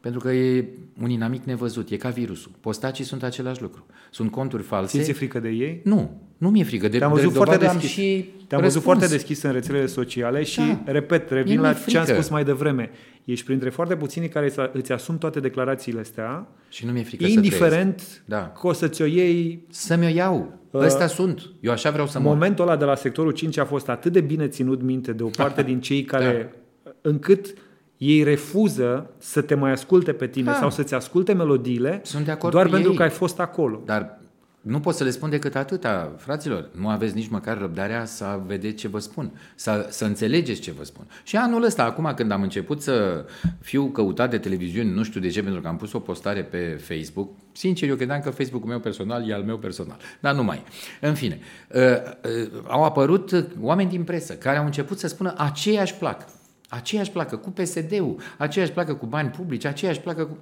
[0.00, 0.68] Pentru că e
[1.02, 2.50] un inamic nevăzut, e ca virusul.
[2.60, 3.86] Postacii sunt același lucru.
[4.10, 5.02] Sunt conturi false.
[5.02, 5.80] Ți-e frică de ei?
[5.84, 6.88] Nu, nu mi-e frică.
[6.88, 8.84] De, Te-am văzut, de foarte dovadă am deschis, și te-am văzut răspuns.
[8.84, 10.92] foarte deschis în rețelele sociale și, Da.
[10.92, 12.18] repet, revin Mie la mi-e ce am frică.
[12.20, 12.90] spus mai devreme.
[13.24, 17.24] Ești printre foarte puținii care îți- îți asum toate declarațiile astea, Și nu mi-e frică
[17.24, 18.22] să indiferent trăiesc.
[18.24, 18.52] Da.
[18.60, 20.58] că o să-ți o iei Să mi-o iau.
[20.70, 21.42] Uh, Ăsta sunt.
[21.60, 22.32] Eu așa vreau să mor.
[22.32, 25.28] Momentul ăla de la sectorul 5 a fost atât de bine ținut minte de o
[25.28, 26.90] parte din cei care, Da.
[27.00, 27.54] încât
[28.00, 30.54] ei refuză să te mai asculte pe tine Da.
[30.58, 32.96] sau să-ți asculte melodiile Sunt de acord doar cu pentru ei.
[32.96, 33.82] că ai fost acolo.
[33.84, 34.18] Dar
[34.60, 36.68] nu pot să le spun decât atâta, fraților.
[36.74, 40.84] Nu aveți nici măcar răbdarea să vedeți ce vă spun, să, să înțelegeți ce vă
[40.84, 41.06] spun.
[41.22, 43.24] Și anul ăsta, acum când am început să
[43.60, 46.80] fiu căutat de televiziuni, nu știu de ce, pentru că am pus o postare pe
[46.80, 50.64] Facebook, sincer, eu credeam că Facebook-ul meu personal e al meu personal, dar nu mai
[51.00, 51.06] e.
[51.06, 51.38] În fine,
[51.74, 56.24] uh, uh, au apărut oameni din presă care au început să spună aceeași placă.
[56.70, 60.38] Aceeași placă cu PSD-ul, aceeași placă cu bani publici, aceeași placă cu...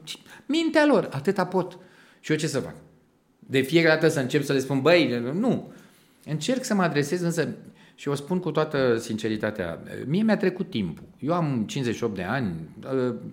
[0.46, 1.78] Mintea lor, atâta pot.
[2.20, 2.74] Și eu ce să fac?
[3.38, 5.72] De fiecare dată să încep să le spun, băi, nu.
[6.24, 7.48] Încerc să mă adresez însă,
[7.94, 11.04] și o spun cu toată sinceritatea, mie mi-a trecut timpul.
[11.18, 12.54] Eu am 58 de ani,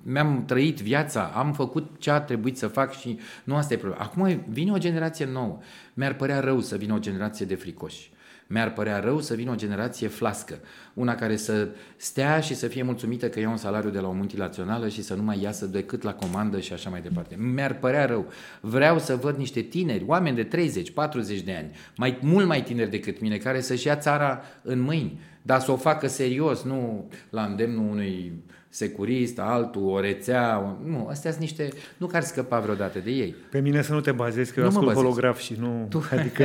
[0.03, 4.03] mi-am trăit viața, am făcut ce a trebuit să fac și nu asta e problema.
[4.03, 5.57] Acum vine o generație nouă.
[5.93, 8.11] Mi-ar părea rău să vină o generație de fricoși.
[8.47, 10.59] Mi-ar părea rău să vină o generație flască,
[10.93, 14.11] una care să stea și să fie mulțumită că ia un salariu de la o
[14.11, 17.35] multinațională și să nu mai iasă decât la comandă și așa mai departe.
[17.35, 18.25] Mi-ar părea rău.
[18.61, 22.89] Vreau să văd niște tineri, oameni de 30, 40 de ani, mai, mult mai tineri
[22.89, 27.43] decât mine, care să-și ia țara în mâini, dar să o facă serios, nu la
[27.43, 28.43] îndemnul unui
[28.75, 30.89] securist, altul, o rețea, o...
[30.89, 33.35] nu, astea sunt niște, nu care scăpa vreodată de ei.
[33.51, 35.09] Pe mine să nu te bazezi, că eu Nu mă ascult bazez.
[35.09, 35.85] holograf și nu...
[35.89, 36.43] Tu- Adică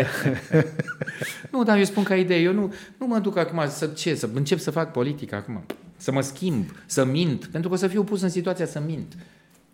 [1.52, 4.28] Nu, dar eu spun ca idee, eu nu, nu mă duc acum să ce, să
[4.34, 5.64] încep să fac politică acum,
[5.96, 9.14] să mă schimb, să mint, pentru că o să fiu pus în situația să mint.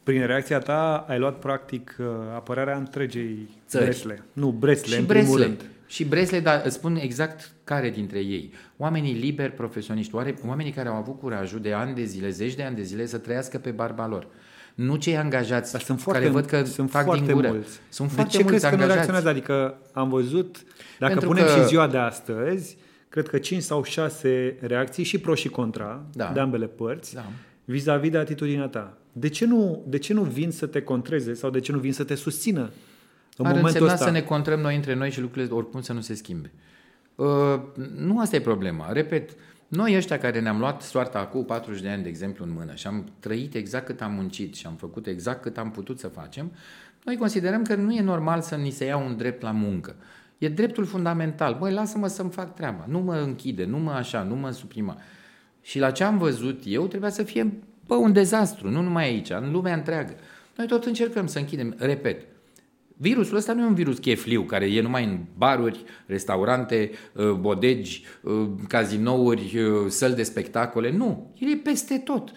[0.03, 3.85] prin reacția ta ai luat practic uh, apărarea întregei Țări.
[3.85, 4.23] Bresle.
[4.33, 5.45] Nu, Bresle, și în primul Bresle.
[5.45, 5.65] rând.
[5.87, 8.53] Și Bresle, dar îți spun exact care dintre ei.
[8.77, 12.62] Oamenii liberi, profesioniști, oare, oamenii care au avut curajul de ani de zile, zeci de
[12.62, 14.27] ani de zile să trăiască pe barba lor.
[14.75, 17.49] Nu cei angajați Dar sunt foarte, care văd că sunt fac foarte din gură.
[17.49, 17.79] mulți.
[17.89, 18.95] Sunt de foarte ce mulți crezi că nu angajați.
[18.95, 19.29] reacționează?
[19.29, 20.57] Adică am văzut,
[20.99, 22.77] dacă Pentru punem că- și ziua de astăzi,
[23.09, 26.31] cred că 5 sau 6 reacții și pro și contra Da.
[26.35, 27.25] de ambele părți Da.
[27.64, 28.97] vis-a-vis de atitudinea ta.
[29.12, 31.93] De ce, nu, de ce nu vin să te contreze sau de ce nu vin
[31.93, 32.61] să te susțină
[33.37, 34.05] în Ar momentul însemna ăsta?
[34.05, 36.53] să ne contrăm noi între noi și lucrurile oricum să nu se schimbe.
[37.17, 37.61] Uh,
[37.97, 38.93] nu asta e problema.
[38.93, 39.31] Repet,
[39.69, 42.87] noi ăștia care ne-am luat soarta acum 40 de ani, de exemplu, în mână și
[42.87, 46.53] am trăit exact cât am muncit și am făcut exact cât am putut să facem,
[47.05, 49.97] noi considerăm că nu e normal să ni se ia un drept la muncă.
[50.39, 51.57] E dreptul fundamental.
[51.59, 52.85] Băi, lasă-mă să-mi fac treaba.
[52.89, 54.97] Nu mă închide, nu mă așa, nu mă suprima.
[55.62, 57.53] Și la ce am văzut eu trebuia să fie
[57.87, 60.14] bă, un dezastru, nu numai aici, în lumea întreagă.
[60.57, 61.75] Noi tot încercăm să închidem.
[61.79, 62.27] Repet,
[62.99, 68.05] Virusul ăsta nu e un virus chefliu care e numai în baruri, restaurante, uh, bodegi,
[68.22, 70.90] uh, cazinouri, uh, săli de spectacole.
[70.90, 72.32] Nu, el e peste tot.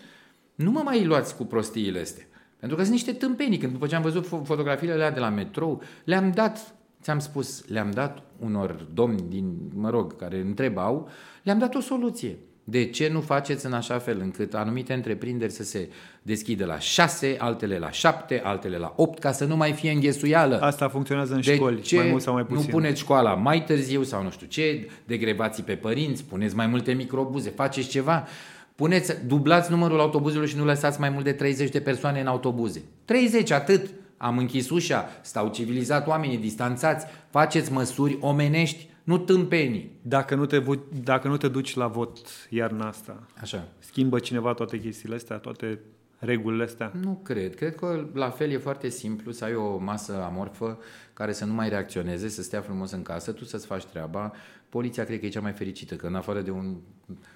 [0.56, 2.24] Nu mă mai luați cu prostiile astea.
[2.60, 3.58] Pentru că sunt niște tâmpenii.
[3.58, 7.68] Când după ce am văzut fo- fotografiile alea de la metrou, le-am dat, ți-am spus,
[7.68, 11.10] le-am dat unor domni din, mă rog, care întrebau,
[11.44, 12.38] le-am dat o soluție.
[12.70, 15.90] De ce nu faceți în așa fel încât anumite întreprinderi să se
[16.22, 20.60] deschidă la 6, altele la 7, altele la 8, ca să nu mai fie înghesuială?
[20.62, 22.66] Asta funcționează în De școli, ce mai mult sau mai puțin.
[22.66, 26.92] nu puneți școala mai târziu sau nu știu ce, degrevații pe părinți, puneți mai multe
[26.92, 28.28] microbuze, faceți ceva,
[28.76, 32.82] puneți, dublați numărul autobuzelor și nu lăsați mai mult de 30 de persoane în autobuze.
[33.06, 33.90] 30, atât.
[34.18, 39.92] Am închis ușa, stau civilizat oamenii, distanțați, faceți măsuri omenești, nu tâmpenii.
[40.02, 42.18] Dacă nu, te, vu- dacă nu te duci la vot
[42.50, 43.68] iarna asta, Așa.
[43.80, 45.80] schimbă cineva toate chestiile astea, toate
[46.20, 46.92] regulile astea?
[47.02, 47.56] Nu cred.
[47.56, 50.80] Cred că la fel e foarte simplu să ai o masă amorfă
[51.14, 54.32] care să nu mai reacționeze, să stea frumos în casă, tu să-ți faci treaba.
[54.70, 56.76] Poliția cred că e cea mai fericită, că în afară de un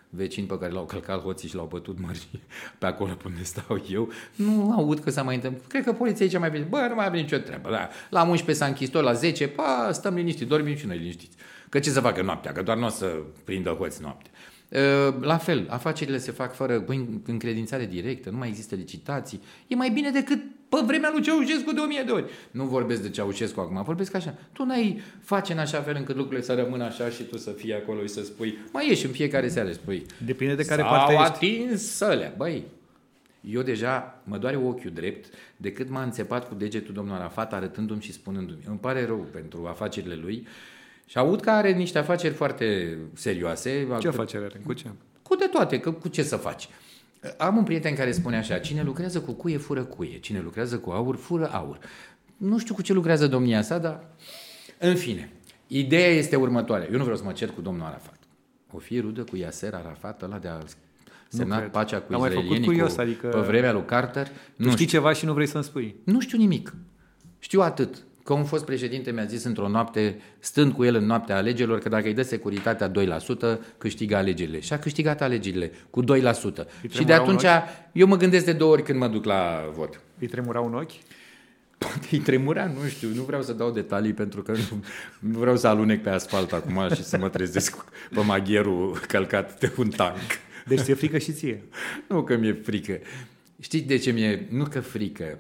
[0.10, 2.28] vecin pe care l-au călcat hoții și l-au bătut mări
[2.80, 5.68] pe acolo pe unde stau eu, nu aud că s-a mai întâmplat.
[5.68, 6.76] Cred că poliția e cea mai fericită.
[6.78, 7.70] Bă, nu mai avem nicio treabă.
[7.70, 7.90] Da.
[8.10, 11.38] La 11 s-a închis tot, la 10, pa, stăm liniștiți, dormim și noi liniștiți.
[11.74, 12.52] Că ce să facă noaptea?
[12.52, 14.32] Că doar nu o să prindă hoți noaptea.
[14.70, 19.42] Uh, La fel, afacerile se fac fără cu încredințare directă, nu mai există licitații.
[19.68, 22.26] E mai bine decât pe vremea lui Ceaușescu de o mie de ori.
[22.52, 24.36] Nu vorbesc de Ceaușescu acum, vorbesc așa.
[24.52, 27.74] Tu n-ai face în așa fel încât lucrurile să rămână așa și tu să fii
[27.74, 30.90] acolo și să spui, mai ieși în fiecare seară și spui, Depinde de care S-au
[30.90, 31.26] parte ești.
[31.26, 32.34] atins sălea.
[32.38, 32.64] Băi,
[33.42, 38.02] eu deja mă doare ochiul drept de cât m-a înțepat cu degetul domnul Arafat arătându-mi
[38.02, 38.64] și spunându-mi.
[38.68, 40.48] Îmi pare rău pentru afacerile lui
[41.14, 43.88] și aud că are niște afaceri foarte serioase.
[44.00, 44.62] Ce afacere are?
[44.66, 44.88] Cu ce?
[45.22, 46.70] Cu de toate, că cu ce să faci.
[47.38, 50.90] Am un prieten care spune așa, cine lucrează cu cuie, fură cuie, cine lucrează cu
[50.90, 51.78] aur, fură aur.
[52.38, 54.04] Nu știu cu ce lucrează domnia sa, dar
[54.80, 55.32] în fine.
[55.68, 56.88] Ideea este următoarea.
[56.92, 58.20] Eu nu vreau să mă cer cu domnul Arafat.
[58.72, 60.58] O fi rudă cu Yasser Arafat, ăla de a
[61.28, 61.72] semnat cred.
[61.72, 64.28] pacea cu Am mai făcut izraelienii curios, cu, adică- pe vremea lui Carter.
[64.28, 64.98] Tu Nu știi știu.
[65.00, 65.96] ceva și nu vrei să-mi spui.
[66.04, 66.76] nu știu nimic.
[67.40, 68.04] Știu atât.
[68.24, 71.90] Că un fost președinte mi-a zis într-o noapte, stând cu el în noaptea alegerilor, că
[71.90, 74.60] dacă îi dă securitatea 2%, câștigă alegerile.
[74.60, 76.06] Și a câștigat alegerile cu 2%.
[76.06, 77.46] Și de tremurau în atunci
[77.92, 80.02] eu mă gândesc de două ori când mă duc la vot.
[80.20, 80.92] Îi tremura un ochi?
[81.78, 84.84] Poate îi tremura, nu știu, nu vreau să dau detalii pentru că nu,
[85.20, 89.72] nu vreau să alunec pe asfalt acum și să mă trezesc pe magherul călcat de
[89.78, 90.18] un tank.
[90.66, 91.64] Deci ți-e frică și ție.
[92.08, 93.00] Nu că mi-e frică.
[93.60, 94.48] Știți de ce mi-e?
[94.50, 95.38] Nu că frică.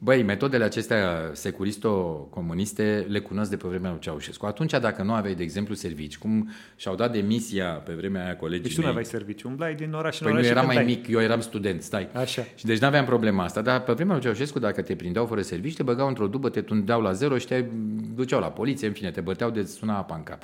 [0.00, 4.46] Băi, metodele acestea securisto-comuniste le cunosc de pe vremea lui Ceaușescu.
[4.46, 8.62] Atunci, dacă nu aveai, de exemplu, servici, cum și-au dat demisia pe vremea aia colegii
[8.62, 9.48] Deci tu nu mei, aveai serviciu.
[9.48, 10.94] Umblai din oraș în Păi nu oraș și eram mai cântai.
[10.94, 12.08] mic, eu eram student, stai.
[12.12, 12.46] Așa.
[12.54, 15.76] Și deci n-aveam problema asta, dar pe vremea lui Ceaușescu, dacă te prindeau fără servici,
[15.76, 17.64] te băgau într-o dubă, te tundeau la zero și te
[18.14, 20.42] duceau la poliție, în fine, te băteau de suna apa în cap.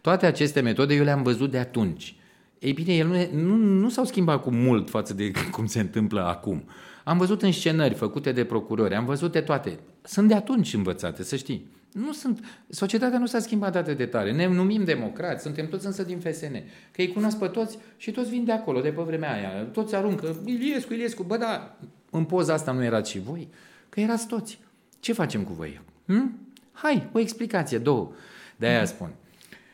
[0.00, 2.14] Toate aceste metode eu le-am văzut de atunci.
[2.58, 6.26] Ei bine, ele nu, nu, nu s-au schimbat cu mult față de cum se întâmplă
[6.26, 6.64] acum.
[7.04, 9.78] Am văzut înscenări făcute de procurori, am văzut de toate.
[10.02, 11.70] Sunt de atunci învățate, să știi.
[11.92, 14.32] Nu sunt, societatea nu s-a schimbat atât de tare.
[14.32, 16.52] Ne numim democrați, suntem toți însă din FSN.
[16.92, 19.64] Că îi cunosc pe toți și toți vin de acolo, de pe vremea aia.
[19.64, 21.76] Toți aruncă, Iliescu, Iliescu, bă, da,
[22.10, 23.48] în poza asta nu erați și voi?
[23.88, 24.58] Că erați toți.
[25.00, 25.80] Ce facem cu voi?
[26.06, 26.38] Hm?
[26.72, 28.12] Hai, o explicație, două.
[28.56, 29.10] De aia spun.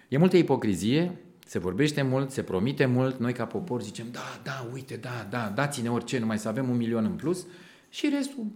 [0.09, 1.19] E multă ipocrizie,
[1.49, 5.53] se vorbește mult, se promite mult, noi ca popor zicem, da, da, uite, da, da,
[5.55, 7.47] dați-ne orice, numai să avem un milion în plus
[7.89, 8.47] și restul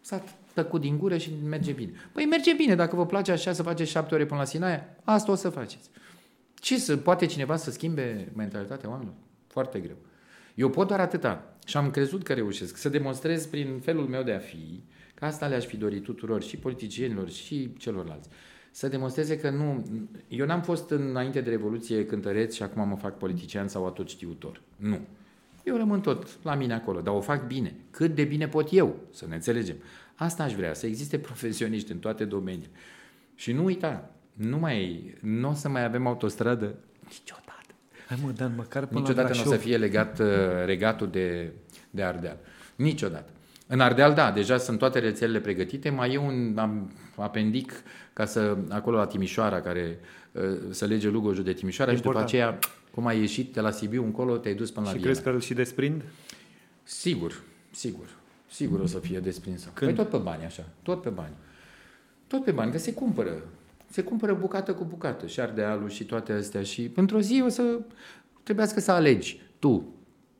[0.00, 1.92] s-a tăcut din gură și merge bine.
[2.12, 5.32] Păi merge bine, dacă vă place așa să faceți șapte ore până la Sinaia, asta
[5.32, 5.90] o să faceți.
[6.54, 9.16] Ce să, poate cineva să schimbe mentalitatea oamenilor?
[9.46, 9.96] Foarte greu.
[10.54, 14.32] Eu pot doar atâta și am crezut că reușesc să demonstrez prin felul meu de
[14.32, 14.82] a fi,
[15.14, 18.28] că asta le-aș fi dorit tuturor, și politicienilor, și celorlalți.
[18.76, 19.86] Să demonstreze că nu...
[20.28, 24.62] Eu n-am fost înainte de Revoluție cântăreț și acum mă fac politician sau atot știutor.
[24.76, 24.98] Nu.
[25.64, 27.74] Eu rămân tot la mine acolo, dar o fac bine.
[27.90, 29.76] Cât de bine pot eu, să ne înțelegem.
[30.14, 32.70] Asta aș vrea, să existe profesioniști în toate domeniile.
[33.34, 36.74] Și nu uita, nu mai, nu o să mai avem autostradă
[37.08, 37.74] niciodată.
[38.08, 39.60] Hai mă, Dan, măcar până Niciodată la nu o Brașov.
[39.60, 40.26] să fie legat uh,
[40.64, 41.52] regatul de,
[41.90, 42.38] de Ardeal.
[42.76, 43.30] Niciodată.
[43.66, 47.72] În Ardeal, da, deja sunt toate rețelele pregătite, mai e un am- apendic
[48.12, 49.98] ca să, acolo la Timișoara, care
[50.32, 52.34] uh, să lege Lugojul de Timișoara și după Important.
[52.34, 52.58] aceea,
[52.90, 55.10] cum ai ieșit de la Sibiu încolo, te-ai dus până la Și Viena.
[55.12, 56.02] crezi că îl și desprind?
[56.82, 57.40] Sigur,
[57.70, 58.06] sigur.
[58.50, 59.70] Sigur o să fie desprinsă.
[59.74, 59.94] Când?
[59.94, 60.64] Păi tot pe bani, așa.
[60.82, 61.32] Tot pe bani.
[62.26, 63.42] Tot pe bani, că se cumpără.
[63.90, 65.26] Se cumpără bucată cu bucată.
[65.26, 66.62] Și ardealul și toate astea.
[66.62, 67.78] Și într-o zi o să
[68.42, 69.94] trebuiască să alegi tu,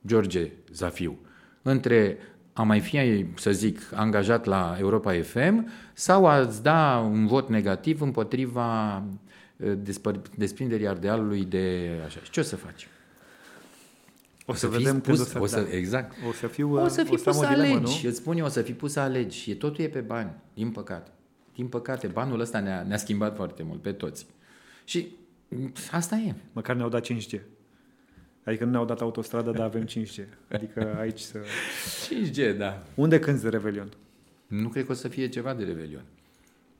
[0.07, 1.18] George Zafiu,
[1.62, 2.18] între
[2.57, 8.01] a mai fi, să zic, angajat la Europa FM sau a-ți da un vot negativ
[8.01, 9.03] împotriva
[9.57, 12.21] eh, despăr- desprinderii ardealului de așa.
[12.23, 12.89] Și ce o să faci?
[14.47, 15.77] O să, fii vedem când pus, o să, o să da.
[15.77, 16.15] Exact.
[16.29, 18.01] o să fiu, O să fii am pus o să dilemă, alegi.
[18.03, 18.09] nu?
[18.09, 19.51] Îți spun eu, o să fii pus să alegi.
[19.51, 21.11] E totul e pe bani, din păcate.
[21.55, 24.27] Din păcate, banul ăsta ne-a, ne-a schimbat foarte mult pe toți.
[24.85, 25.09] Și
[25.49, 26.35] m, asta e.
[26.53, 27.41] Măcar ne-au dat 5G.
[28.47, 30.25] Adică nu ne-au dat autostradă, dar avem 5G.
[30.49, 31.39] Adică aici să...
[31.39, 32.83] 5G, da.
[32.95, 33.89] Unde cânti de Revelion?
[34.47, 36.05] Nu cred că o să fie ceva de Revelion.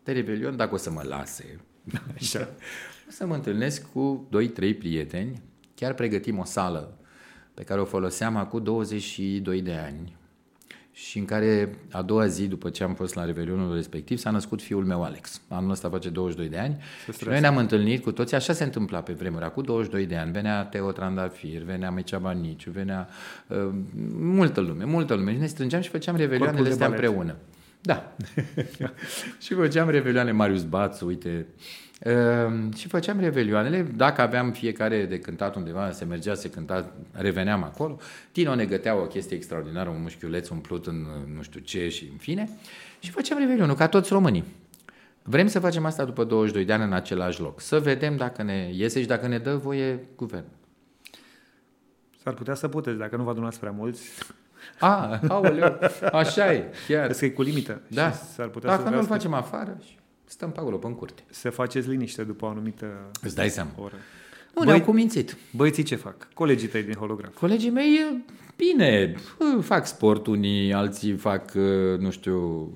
[0.05, 1.61] De Revelion, dacă o să mă lase,
[2.15, 2.49] Așa.
[3.09, 4.29] o să mă întâlnesc cu
[4.75, 5.43] 2-3 prieteni.
[5.75, 6.99] Chiar pregătim o sală
[7.55, 10.16] pe care o foloseam acum 22 de ani
[10.99, 14.63] și în care a doua zi, după ce am fost la Revelionul respectiv, s-a născut
[14.63, 15.41] fiul meu Alex.
[15.49, 16.77] Anul ăsta face 22 de ani
[17.07, 19.45] Să și noi ne-am întâlnit cu toții, așa se întâmpla pe vremuri.
[19.45, 23.09] Acum 22 de ani venea Teo Trandafir, venea Mircea Baniciu, venea
[23.47, 23.69] uh,
[24.19, 25.33] multă lume, multă lume.
[25.33, 27.05] Și ne strângeam și făceam revelioanele Corpul de astea balet.
[27.05, 27.37] împreună.
[27.81, 28.17] Da.
[29.45, 31.47] și făceam revelioane Marius Bațu, uite.
[32.05, 37.63] Uh, și făceam revelioanele, dacă aveam fiecare de cântat undeva, se mergea, se cânta, reveneam
[37.63, 37.99] acolo.
[38.33, 42.09] Tino ne gătea o chestie extraordinară, un mușchiuleț umplut în uh, nu știu ce și
[42.13, 42.49] în fine.
[43.01, 44.45] Și făceam revelionul, ca toți românii.
[45.23, 47.61] Vrem să facem asta după 22 de ani în același loc.
[47.61, 50.45] Să vedem dacă ne iese și dacă ne dă voie guvern.
[52.23, 54.11] S-ar putea să puteți, dacă nu vă adunați prea mulți.
[54.79, 55.79] A, aoleu,
[56.13, 57.05] așa e, chiar.
[57.05, 57.81] Crezi că e cu limită.
[57.89, 58.11] Da.
[58.11, 60.95] Și s-ar putea Dacă să nu-l vrească facem afară și stăm pe acolo, pe în
[60.95, 61.23] curte.
[61.31, 62.87] să faceți liniște după o anumită
[63.23, 63.71] Îți dai seama.
[63.79, 63.95] oră.
[64.55, 65.37] Nu, Băi- ne-au cumințit.
[65.51, 66.29] Băieții ce fac?
[66.35, 67.35] Colegii tăi din holograf.
[67.39, 68.23] Colegii mei, e
[68.57, 69.15] bine,
[69.61, 72.71] fac sport unii, alții fac, uh, nu știu,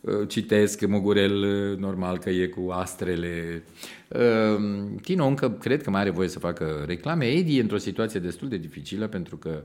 [0.00, 3.62] uh, citesc Mugurel, uh, normal că e cu astrele.
[4.14, 7.26] Uh, Tino încă cred că mai are voie să facă reclame.
[7.26, 9.62] Edi e într-o situație destul de dificilă pentru că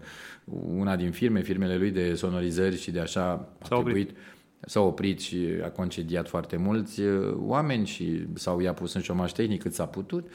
[0.67, 3.21] una din firme, firmele lui de sonorizări și de așa
[3.61, 3.93] a S-a oprit.
[3.93, 4.17] trebuit
[4.59, 9.31] s-a oprit și a concediat foarte mulți uh, oameni și sau i-a pus în șomaș
[9.31, 10.29] tehnic cât s-a putut.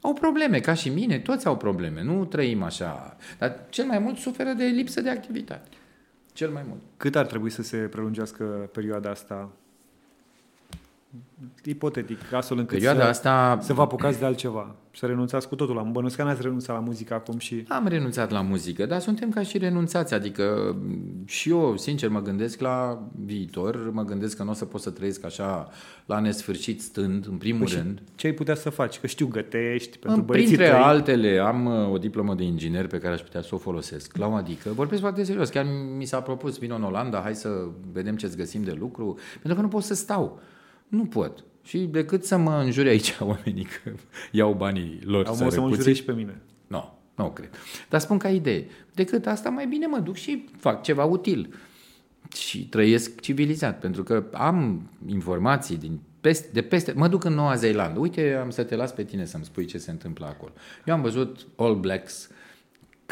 [0.00, 3.16] Au probleme, ca și mine, toți au probleme, nu trăim așa.
[3.38, 5.68] Dar cel mai mult suferă de lipsă de activitate.
[6.32, 6.80] Cel mai mult.
[6.96, 9.52] Cât ar trebui să se prelungească perioada asta?
[11.64, 14.74] Ipotetic, astfel încât Perioada să, asta să vă apucați de altceva.
[14.92, 17.64] Să renunțați cu totul la bănuiesc că n-ați renunțat la muzică acum și...
[17.68, 20.14] am renunțat la muzică, dar suntem ca și renunțați.
[20.14, 20.76] Adică
[21.24, 24.90] și eu, sincer, mă gândesc la viitor, mă gândesc că nu o să pot să
[24.90, 25.68] trăiesc așa
[26.06, 28.02] la nesfârșit stând, în primul Păi și rând.
[28.14, 29.00] ce ai putea să faci?
[29.00, 30.84] Că știu, gătești pentru În, băieții printre tăi.
[30.84, 34.16] altele, am uh, o diplomă de inginer pe care aș putea să o folosesc.
[34.16, 35.48] La o adică, vorbesc foarte serios.
[35.48, 37.48] Chiar mi s-a propus, vin în Olanda, hai să
[37.92, 40.40] vedem ce-ți găsim de lucru, pentru că nu pot să stau.
[40.88, 41.44] Nu pot.
[41.62, 43.92] Și decât să mă înjuri aici oamenii că
[44.30, 45.76] iau banii lor Am o să mă sărăcuții.
[45.76, 46.40] înjurești pe mine.
[46.66, 47.50] Nu, nu cred.
[47.88, 48.66] Dar spun ca idee.
[48.94, 51.54] Decât asta, mai bine mă duc și fac ceva util.
[52.36, 56.92] Și trăiesc civilizat, pentru că am informații din peste, de peste...
[56.92, 57.98] Mă duc în Noua Zeelandă.
[57.98, 60.52] Uite, am să te las pe tine să-mi spui ce se întâmplă acolo.
[60.84, 62.30] Eu am văzut All Blacks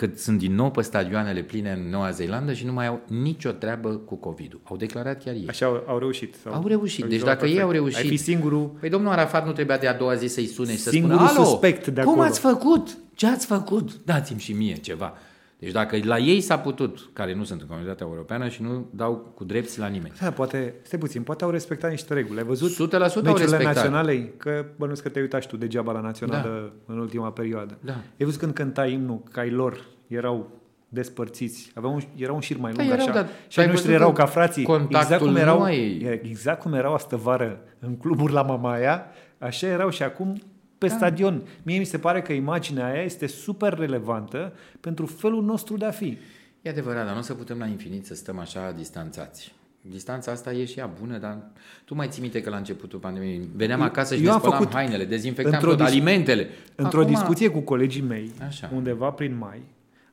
[0.00, 3.50] cât sunt din nou pe stadioanele pline în Noua Zeelandă și nu mai au nicio
[3.50, 4.60] treabă cu COVID-ul.
[4.64, 5.44] Au declarat chiar ei.
[5.48, 6.34] Așa au, au reușit.
[6.42, 7.02] Sau, Au reușit.
[7.02, 7.74] au Deci jucat dacă ei perfect.
[7.76, 8.76] au reușit- Ai fi singurul...
[8.80, 11.30] Păi domnul Arafat nu trebuia de a doua zi să-i sune și să Singurul spună
[11.38, 12.96] Alo, suspect de cum acolo." ați făcut?
[13.14, 13.90] Ce ați făcut?
[14.04, 15.12] Dați-mi și mie ceva.
[15.58, 19.14] Deci dacă la ei s-a putut, care nu sunt în comunitatea europeană și nu dau
[19.34, 20.12] cu drepți la nimeni.
[20.20, 22.38] Da, poate, stai puțin, poate au respectat niște reguli.
[22.38, 23.74] Ai văzut 100% au meciurile respectat.
[23.74, 24.32] naționale?
[24.36, 27.78] Că bănuiesc că te-ai uitat și tu degeaba la națională în ultima perioadă.
[27.80, 27.92] Da.
[27.92, 30.50] Ai văzut când cânta imnul, că ai lor erau
[30.88, 31.70] despărțiți.
[31.74, 33.14] Aveau un, era un șir mai Da, lung erau, așa.
[33.14, 34.62] dar și ai ai noștri văzut erau că ca frații.
[34.64, 39.06] contactul exact cum nu erau, mai- exact cum erau astă vară în cluburi la Mamaia,
[39.38, 40.40] așa erau și acum
[40.78, 40.94] pe Da.
[40.94, 41.42] stadion.
[41.62, 45.90] Mie mi se pare că imaginea aia este super relevantă pentru felul nostru de a
[45.90, 46.18] fi.
[46.62, 49.54] E adevărat, dar nu o să putem la infinit să stăm așa distanțați.
[49.80, 51.38] Distanța asta e și ea bună, dar
[51.84, 54.38] tu mai ții minte că la începutul pandemiei veneam Eu- acasă și eu ne am
[54.38, 56.48] spălam făcut hainele, dezinfectam într-o tot, dis- alimentele.
[56.74, 58.70] Într-o Acum- discuție cu colegii mei, Așa.
[58.74, 59.62] undeva prin mai,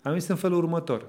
[0.01, 1.05] am zis în felul următor.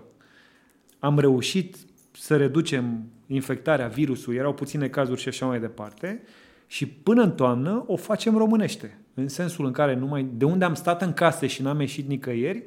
[0.98, 1.76] Am reușit
[2.12, 6.22] să reducem infectarea virusului, erau puține cazuri și așa mai departe,
[6.67, 8.99] și până în toamnă o facem românește.
[9.15, 12.62] În sensul în care numai de unde am stat în case și n-am ieșit nicăieri,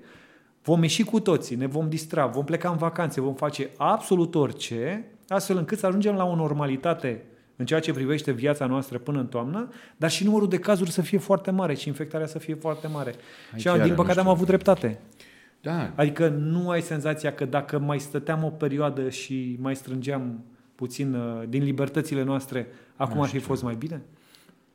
[0.64, 5.06] vom ieși cu toții, ne vom distra, vom pleca în vacanțe, vom face absolut orice,
[5.28, 7.24] astfel încât să ajungem la o normalitate
[7.56, 11.02] în ceea ce privește viața noastră până în toamnă, dar și numărul de cazuri să
[11.02, 13.14] fie foarte mare și infectarea să fie foarte mare.
[13.52, 14.36] Aici și iară din nu păcate am știu.
[14.36, 15.00] avut dreptate.
[15.62, 20.44] Da, Adică nu ai senzația că dacă mai stăteam o perioadă și mai strângeam
[20.76, 22.68] puțin uh, din libertățile noastre,
[22.98, 24.02] acum ar fi fost mai bine?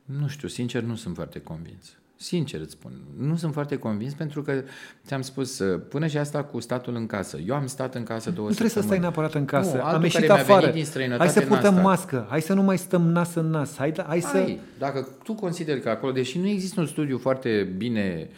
[0.05, 1.97] Nu știu, sincer nu sunt foarte convins.
[2.17, 4.63] Sincer îți spun, nu sunt foarte convins pentru că
[5.07, 7.39] ți-am spus, uh, până și asta cu statul în casă.
[7.47, 9.01] Eu am stat în casă două Nu trebuie să stai săptămâni.
[9.01, 9.77] neapărat în casă.
[9.77, 10.61] Nu, Am altul ieșit care mi-a afară.
[10.61, 11.85] venit din străinătate Hai să n-a purtăm stat.
[11.85, 12.27] mască.
[12.29, 13.77] Hai să nu mai stăm nas în nas.
[13.77, 14.37] Hai, hai să...
[14.37, 18.37] Hai, dacă tu consideri că acolo, deși nu există un studiu foarte bine uh,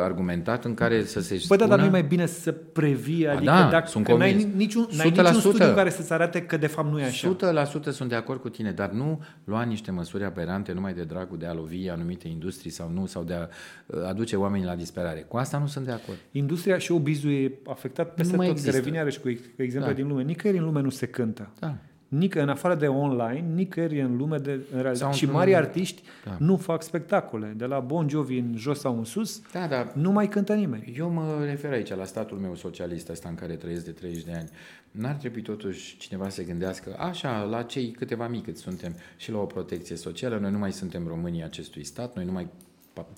[0.00, 1.58] argumentat în care să se Bă, spună...
[1.60, 4.30] da, dar nu e mai bine să previi, Ba adică da, dacă sunt că n-ai
[4.32, 4.54] convins.
[4.56, 5.28] niciun, n-ai niciun 100%.
[5.38, 7.36] studiu care să-ți arate că de fapt nu e așa.
[7.80, 11.38] 100% sunt de acord cu tine, dar nu lua niște măsuri aberante numai de dragul
[11.38, 13.46] de a lovi anumite industrii sau nu, sau de a
[13.86, 15.24] uh, aduce oamenii la disperare.
[15.28, 16.18] Cu asta nu sunt de acord.
[16.32, 18.56] Industria și obizul e afectat peste Nu mai tot.
[18.56, 18.78] Se există.
[18.82, 19.96] revine iarăși cu exemple Da.
[19.96, 20.22] din lume.
[20.22, 21.50] Nicăieri în lume nu se cântă.
[21.58, 21.74] Da.
[22.10, 24.96] Nică, în afară de online, nicăieri în lume de în realitate.
[24.96, 26.36] Sau Și într-un- mari artiști Da.
[26.38, 27.52] nu fac spectacole.
[27.56, 30.94] De la Bon Jovi în jos sau în sus, Da, dar nu mai cântă nimeni.
[30.96, 34.32] eu mă refer aici la statul meu socialist ăsta în care trăiesc de 30 de
[34.32, 34.48] ani.
[34.90, 39.30] N-ar trebui totuși cineva să se gândească așa la cei câteva mii cât suntem și
[39.30, 40.38] la o protecție socială.
[40.38, 42.48] Noi nu mai suntem românii acestui stat, noi nu mai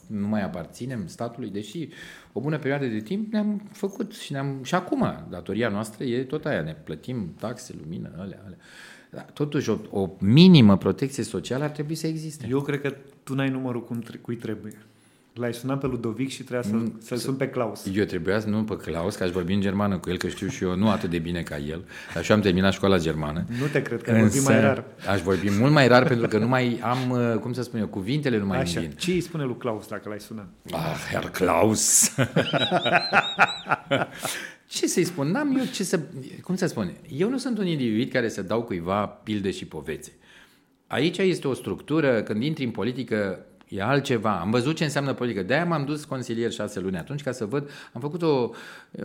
[0.07, 1.89] nu mai aparținem statului, deși
[2.33, 6.45] o bună perioadă de timp ne-am făcut și ne-am și acum datoria noastră e tot
[6.45, 8.59] aia, ne plătim taxe, lumină, alea, alea.
[9.11, 12.47] Dar totuși o, o minimă protecție socială ar trebui să existe.
[12.51, 14.72] Eu cred că tu n-ai numărul cum tre- cui trebuie.
[15.35, 17.87] L-ai sunat pe Ludovic și trebuia să, Mm, să-l sun pe Claus.
[17.95, 20.49] Eu trebuia să nu pe Claus, că aș vorbi în germană cu el, că știu
[20.49, 23.45] și eu nu atât de bine ca el, dar și eu am terminat școala germană.
[23.61, 24.85] Nu te cred că vorbi mai rar.
[25.09, 27.87] aș vorbi mult mai rar pentru că nu mai am, uh, cum să spun eu,
[27.87, 28.78] cuvintele nu mai Așa.
[28.80, 28.97] îmi vin.
[28.97, 30.49] Ce îi spune lui Claus dacă l-ai sunat?
[30.70, 32.14] Ah, Herr Klaus!
[34.66, 35.30] ce să-i spun?
[35.30, 36.01] N-am eu ce să...
[36.43, 36.93] Cum să spun?
[37.09, 40.12] Eu nu sunt un individ care să dau cuiva pilde și povețe.
[40.87, 44.41] Aici este o structură, când intri în politică, E altceva.
[44.41, 45.43] Am văzut ce înseamnă politică.
[45.43, 47.70] De-aia m-am dus consilier șase luni atunci ca să văd.
[47.93, 48.51] Am făcut o
[48.91, 49.05] uh,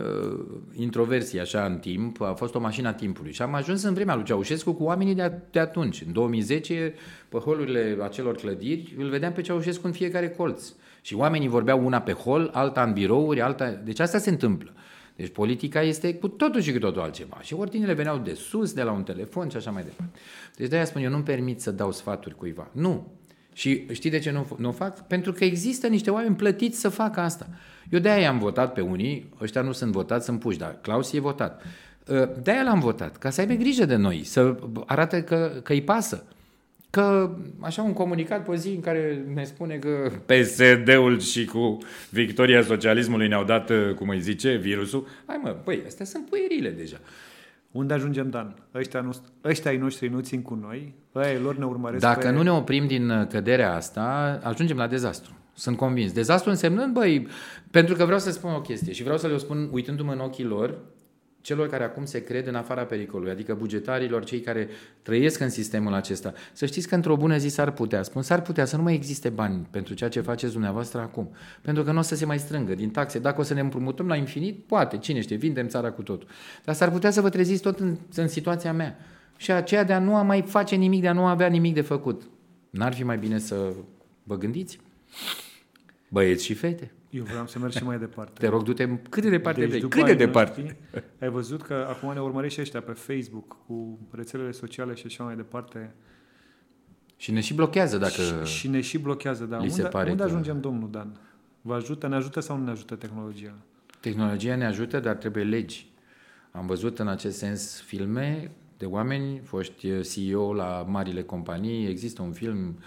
[0.72, 2.20] introversie așa în timp.
[2.20, 3.32] A fost o mașină a timpului.
[3.32, 6.02] Și am ajuns în vremea lui Ceaușescu cu oamenii de, de atunci.
[6.06, 6.94] În 2010,
[7.28, 10.72] pe holurile acelor clădiri, îl vedeam pe Ceaușescu în fiecare colț.
[11.00, 13.70] Și oamenii vorbeau una pe hol, alta în birouri, alta...
[13.84, 14.72] Deci asta se întâmplă.
[15.16, 17.38] Deci politica este cu totul și cu totul altceva.
[17.40, 20.18] Și ordinele veneau de sus, de la un telefon și așa mai departe.
[20.56, 22.68] Deci de-aia spun, eu nu-mi permit să dau sfaturi cuiva.
[22.72, 23.12] Nu.
[23.58, 25.06] Și știi de ce nu, nu fac?
[25.06, 27.48] Pentru că există niște oameni plătiți să facă asta.
[27.90, 31.20] Eu de-aia am votat pe unii, ăștia nu sunt votați, sunt puși, dar Claus e
[31.20, 31.62] votat.
[32.08, 34.56] Ă, de-aia l-am votat, ca să aibă grijă de noi, să
[34.86, 36.24] arate că, că îi pasă.
[36.90, 41.78] Că, așa, un comunicat pe zi în care ne spune că PSD-ul și cu
[42.10, 45.06] victoria socialismului ne-au dat, ă, cum îi zice, virusul.
[45.26, 47.00] Hai mă, băi, astea sunt puierile deja.
[47.72, 48.54] Unde ajungem, Dan?
[48.74, 49.10] Ăștia, nu,
[49.44, 52.30] ăștia ai noștri nu țin cu noi, ăia lor ne urmăresc Dacă pe...
[52.30, 55.32] nu ne oprim din ă, căderea asta, ajungem la dezastru.
[55.54, 56.12] Sunt convins.
[56.12, 57.26] Dezastru însemnând, băi,
[57.70, 60.44] pentru că vreau să spun o chestie și vreau să le spun uitându-mă în ochii
[60.44, 60.78] lor,
[61.40, 64.68] celor care acum se cred în afara pericolului, adică bugetarilor, cei care
[65.02, 66.32] trăiesc în sistemul acesta.
[66.52, 69.28] Să știți că într-o bună zi s-ar putea, spun s-ar putea să nu mai existe
[69.28, 71.30] bani pentru ceea ce faceți dumneavoastră acum.
[71.62, 73.18] Pentru că nu o să se mai strângă din taxe.
[73.18, 76.28] Dacă o să ne împrumutăm la infinit, poate, cine știe, vindem țara cu totul.
[76.64, 78.98] Dar s-ar putea să vă treziți tot în, în situația mea.
[79.36, 81.80] Și aceea de a nu a mai face nimic, de a nu avea nimic de
[81.80, 82.22] făcut.
[82.70, 83.72] N-ar fi mai bine să
[84.22, 84.78] vă gândiți?
[86.08, 86.92] Băieți și fete.
[87.10, 88.32] Eu vreau să merg și mai departe.
[88.38, 89.88] Te rog, du-te cât de departe deci, vrei.
[89.88, 90.60] Cât de departe.
[90.60, 95.24] Noștri, ai văzut că acum ne urmărește ăștia pe Facebook cu rețelele sociale și așa
[95.24, 95.94] mai departe.
[97.16, 99.56] Și ne și blochează dacă Și, și ne și blochează, da.
[99.56, 100.28] Unde, pare unde că...
[100.28, 101.20] ajungem, domnul Dan?
[101.60, 103.54] Vă ajută, ne ajută sau nu ne ajută tehnologia?
[104.00, 105.86] Tehnologia ne ajută, dar trebuie legi.
[106.50, 111.86] Am văzut în acest sens filme de oameni, foști CEO la marile companii.
[111.86, 112.78] Există un film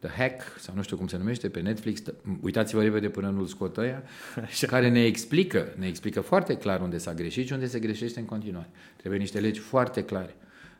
[0.00, 2.02] The Hack, sau nu știu cum se numește, pe Netflix,
[2.40, 4.02] uitați-vă repede până nu-l scot ăia,
[4.66, 8.26] care ne explică, ne explică foarte clar unde s-a greșit și unde se greșește în
[8.26, 8.68] continuare.
[8.96, 10.34] Trebuie niște legi foarte clare.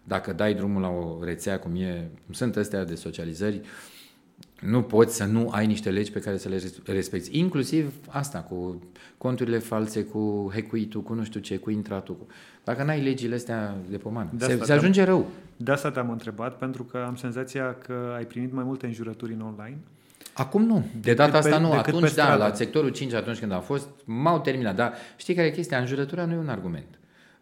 [0.04, 3.60] Dacă dai drumul la o rețea cum e, cum sunt astea de socializări,
[4.60, 7.38] nu poți să nu ai niște legi pe care să le respecti.
[7.38, 8.82] Inclusiv asta, cu
[9.18, 12.16] conturile false, cu hecuitul, cu nu știu ce, cu intratul.
[12.16, 12.26] Cu...
[12.64, 15.26] Dacă n-ai legile astea de pomană, de se, se ajunge rău.
[15.56, 19.40] De asta te-am întrebat, pentru că am senzația că ai primit mai multe înjurături în
[19.40, 19.78] online.
[20.32, 20.84] Acum nu.
[21.00, 21.72] De data asta pe, nu.
[21.72, 24.74] Atunci, da, la sectorul 5, atunci când a fost, m-au terminat.
[24.76, 25.78] Dar știi care e chestia?
[25.78, 26.99] Înjurătura nu e un argument.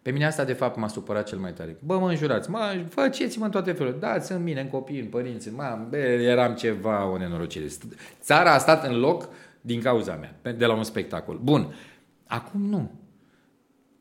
[0.09, 1.77] Pe mine asta, de fapt, m-a supărat cel mai tare.
[1.85, 3.99] Bă, mă înjurați, mă, faceți-mă în toate felurile.
[3.99, 7.67] Dați în mine, în copii, în părinți, mă, bă, eram ceva o nenorocire.
[8.21, 9.29] Țara a stat în loc
[9.61, 11.39] din cauza mea, de la un spectacol.
[11.43, 11.75] Bun.
[12.27, 12.91] Acum nu.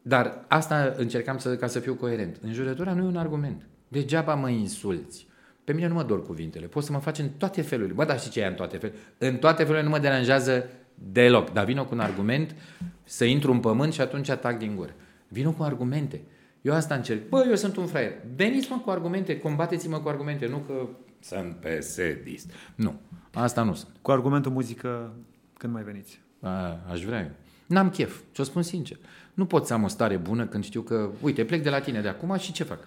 [0.01, 2.37] Dar asta încercam să, ca să fiu coerent.
[2.41, 3.67] Înjurătura nu e un argument.
[3.87, 5.27] Degeaba mă insulți.
[5.63, 6.65] Pe mine nu mă dor cuvintele.
[6.65, 7.93] Poți să mă faci în toate felurile.
[7.93, 9.03] Bă, dar știi ce e în toate felurile?
[9.17, 10.69] În toate felurile nu mă deranjează
[11.11, 11.53] deloc.
[11.53, 12.55] Dar vină cu un argument
[13.03, 14.93] să intru în pământ și atunci atac din gură.
[15.27, 16.21] Vină cu argumente.
[16.61, 17.29] Eu asta încerc.
[17.29, 18.11] Bă, eu sunt un fraier.
[18.35, 20.87] Veniți-mă cu argumente, combateți-mă cu argumente, nu că
[21.19, 22.51] sunt pesedist.
[22.75, 22.99] Nu,
[23.33, 23.91] asta nu sunt.
[24.01, 25.13] Cu argumentul muzică,
[25.53, 26.19] când mai veniți?
[26.41, 27.31] A, aș vrea eu.
[27.65, 28.97] N-am chef, ce-o spun sincer.
[29.33, 32.01] Nu pot să am o stare bună când știu că, uite, plec de la tine
[32.01, 32.79] de acum și ce fac?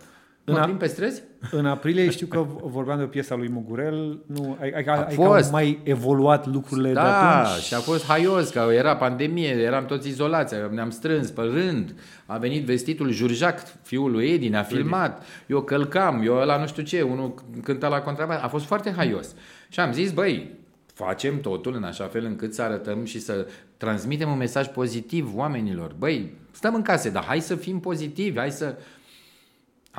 [0.50, 1.22] Mă în a, pe străzi?
[1.50, 4.22] În aprilie știu că vorbeam de o piesă a lui Mugurel.
[4.26, 5.50] Nu, ai, ai, a ai fost.
[5.50, 7.62] mai evoluat lucrurile da, de atunci?
[7.62, 11.94] și a fost haios, că era pandemie, eram toți izolați, ne-am strâns pe rând.
[12.26, 15.24] A venit vestitul Jurjac, fiul lui Edi, ne-a filmat.
[15.46, 18.42] Eu călcam, eu la nu știu ce, unul cânta la contrabas.
[18.42, 19.34] A fost foarte haios.
[19.68, 20.58] Și am zis, băi,
[20.94, 23.46] facem totul în așa fel încât să arătăm și să
[23.76, 25.94] transmitem un mesaj pozitiv oamenilor.
[25.98, 28.76] Băi, stăm în case, dar hai să fim pozitivi, hai să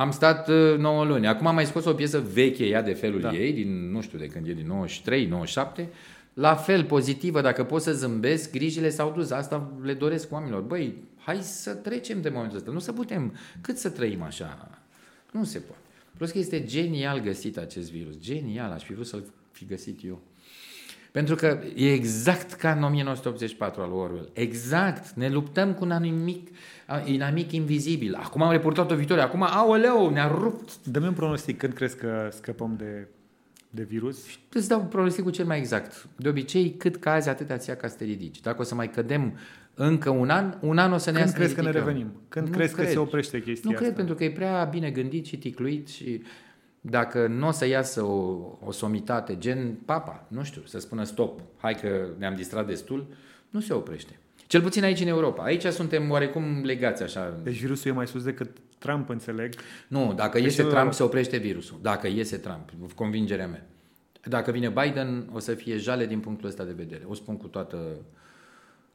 [0.01, 0.47] am stat
[0.77, 1.27] 9 uh, luni.
[1.27, 3.33] Acum am mai scos o piesă veche, ea de felul da.
[3.33, 5.89] ei, din, nu știu de când e, din 93, 97.
[6.33, 9.31] La fel, pozitivă, dacă pot să zâmbesc, grijile s-au dus.
[9.31, 10.61] Asta le doresc oamenilor.
[10.61, 12.71] Băi, hai să trecem de momentul ăsta.
[12.71, 13.35] Nu să putem.
[13.61, 14.69] Cât să trăim așa?
[15.31, 15.81] Nu se poate.
[16.17, 18.19] Plus că este genial găsit acest virus.
[18.19, 18.71] Genial.
[18.71, 20.21] Aș fi vrut să-l fi găsit eu.
[21.11, 24.29] Pentru că e exact ca în 1984 al Orwell.
[24.33, 25.09] Exact.
[25.09, 26.49] Ne luptăm cu un inamic,
[27.05, 28.13] inamic invizibil.
[28.13, 29.23] Acum am reportat o victorie.
[29.23, 30.85] Acum, aoleu, ne-a rupt.
[30.85, 31.57] Dă-mi un pronostic.
[31.57, 33.07] Când crezi că scăpăm de,
[33.69, 34.17] de virus?
[34.53, 36.07] Îți dau pronosticul cel mai exact.
[36.15, 38.41] De obicei, cât cazi, atât ți ca să te ridici.
[38.41, 39.37] Dacă o să mai cădem
[39.73, 42.11] încă un an, un an o să ne Când crezi că ne revenim?
[42.29, 42.85] Când nu crezi cred.
[42.85, 43.97] că se oprește chestia Nu cred, asta?
[43.97, 46.21] pentru că e prea bine gândit și ticluit și
[46.81, 51.39] dacă nu o să iasă o, o somitate, gen papa, nu știu, să spună stop,
[51.57, 53.07] hai că ne-am distrat destul,
[53.49, 54.19] nu se oprește.
[54.47, 55.43] Cel puțin aici în Europa.
[55.43, 57.39] Aici suntem oarecum legați așa.
[57.43, 59.53] Deci virusul e mai sus decât Trump, înțeleg?
[59.87, 60.91] Nu, dacă deci iese Trump, la...
[60.91, 61.79] se oprește virusul.
[61.81, 63.65] Dacă iese Trump, convingerea mea.
[64.23, 67.03] Dacă vine Biden, o să fie jale din punctul ăsta de vedere.
[67.07, 67.77] O spun cu toată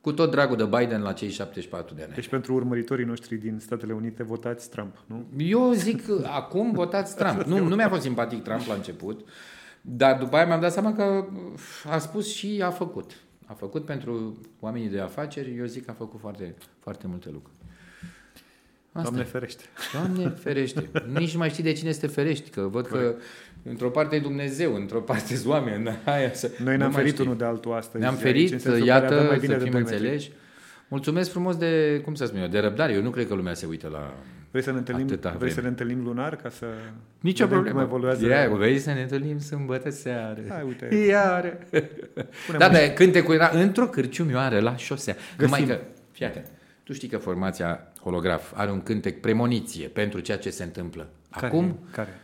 [0.06, 2.12] cu tot dragul de Biden la cei 74 de ani.
[2.14, 5.26] Deci pentru urmăritorii noștri din Statele Unite votați Trump, nu?
[5.36, 7.42] Eu zic acum votați Trump.
[7.52, 9.28] Nu, nu mi-a fost simpatic Trump la început,
[9.80, 11.26] dar după aia mi-am dat seama că
[11.90, 13.16] a spus și a făcut.
[13.46, 17.55] A făcut pentru oamenii de afaceri, eu zic că a făcut foarte, foarte multe lucruri.
[18.96, 19.62] Asta Doamne ferește.
[19.92, 20.90] Doamne ferește.
[21.18, 23.08] Nici nu mai știi de cine este ferești, că văd Corect.
[23.10, 23.22] că
[23.68, 25.96] într-o parte e Dumnezeu, într-o parte sunt oameni.
[26.04, 28.02] Aia să, Noi ne-am ferit unul de altul astăzi.
[28.02, 30.30] Ne-am ferit, iată, mai bine să fim înțeleși.
[30.88, 32.92] Mulțumesc frumos de, cum să spun eu, de răbdare.
[32.92, 34.14] Eu nu cred că lumea se uită la
[34.50, 35.50] Vrei să ne întâlnim, vrei vreme.
[35.52, 36.66] să ne întâlnim lunar ca să
[37.20, 37.74] Nicio problemă.
[37.76, 38.26] cum evoluează?
[38.26, 40.40] Ia, vrei să ne întâlnim sâmbătă seară.
[40.48, 40.94] Hai, uite.
[40.96, 41.58] Iară.
[42.58, 45.16] da, dar cântecul era într-o cârciumioară la șosea.
[45.38, 45.78] Numai că,
[46.10, 46.44] fiate,
[46.82, 51.08] tu știi că formația holograf are un cântec premoniție pentru ceea ce se întâmplă.
[51.30, 51.46] Care?
[51.46, 52.20] Acum, Care?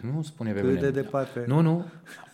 [0.00, 0.80] Nu spune pe Cât mine.
[0.80, 1.44] de departe.
[1.46, 1.84] Nu, nu.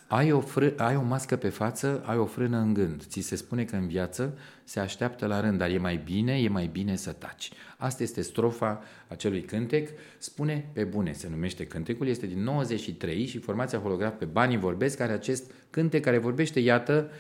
[0.09, 3.03] Ai o, fră, ai o mască pe față, ai o frână în gând.
[3.07, 6.49] Ți se spune că în viață se așteaptă la rând, dar e mai bine, e
[6.49, 7.51] mai bine să taci.
[7.77, 9.89] Asta este strofa acelui cântec.
[10.19, 15.01] Spune pe bune, se numește cântecul, este din 93 și formația holograf pe banii vorbesc,
[15.01, 17.11] are acest cântec care vorbește, iată,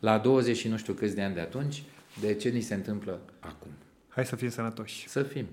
[0.00, 1.82] la 20 și nu știu câți de ani de atunci,
[2.20, 3.70] de ce ni se întâmplă acum.
[4.10, 5.08] Hai să fim sănătoși.
[5.08, 5.46] Să fim.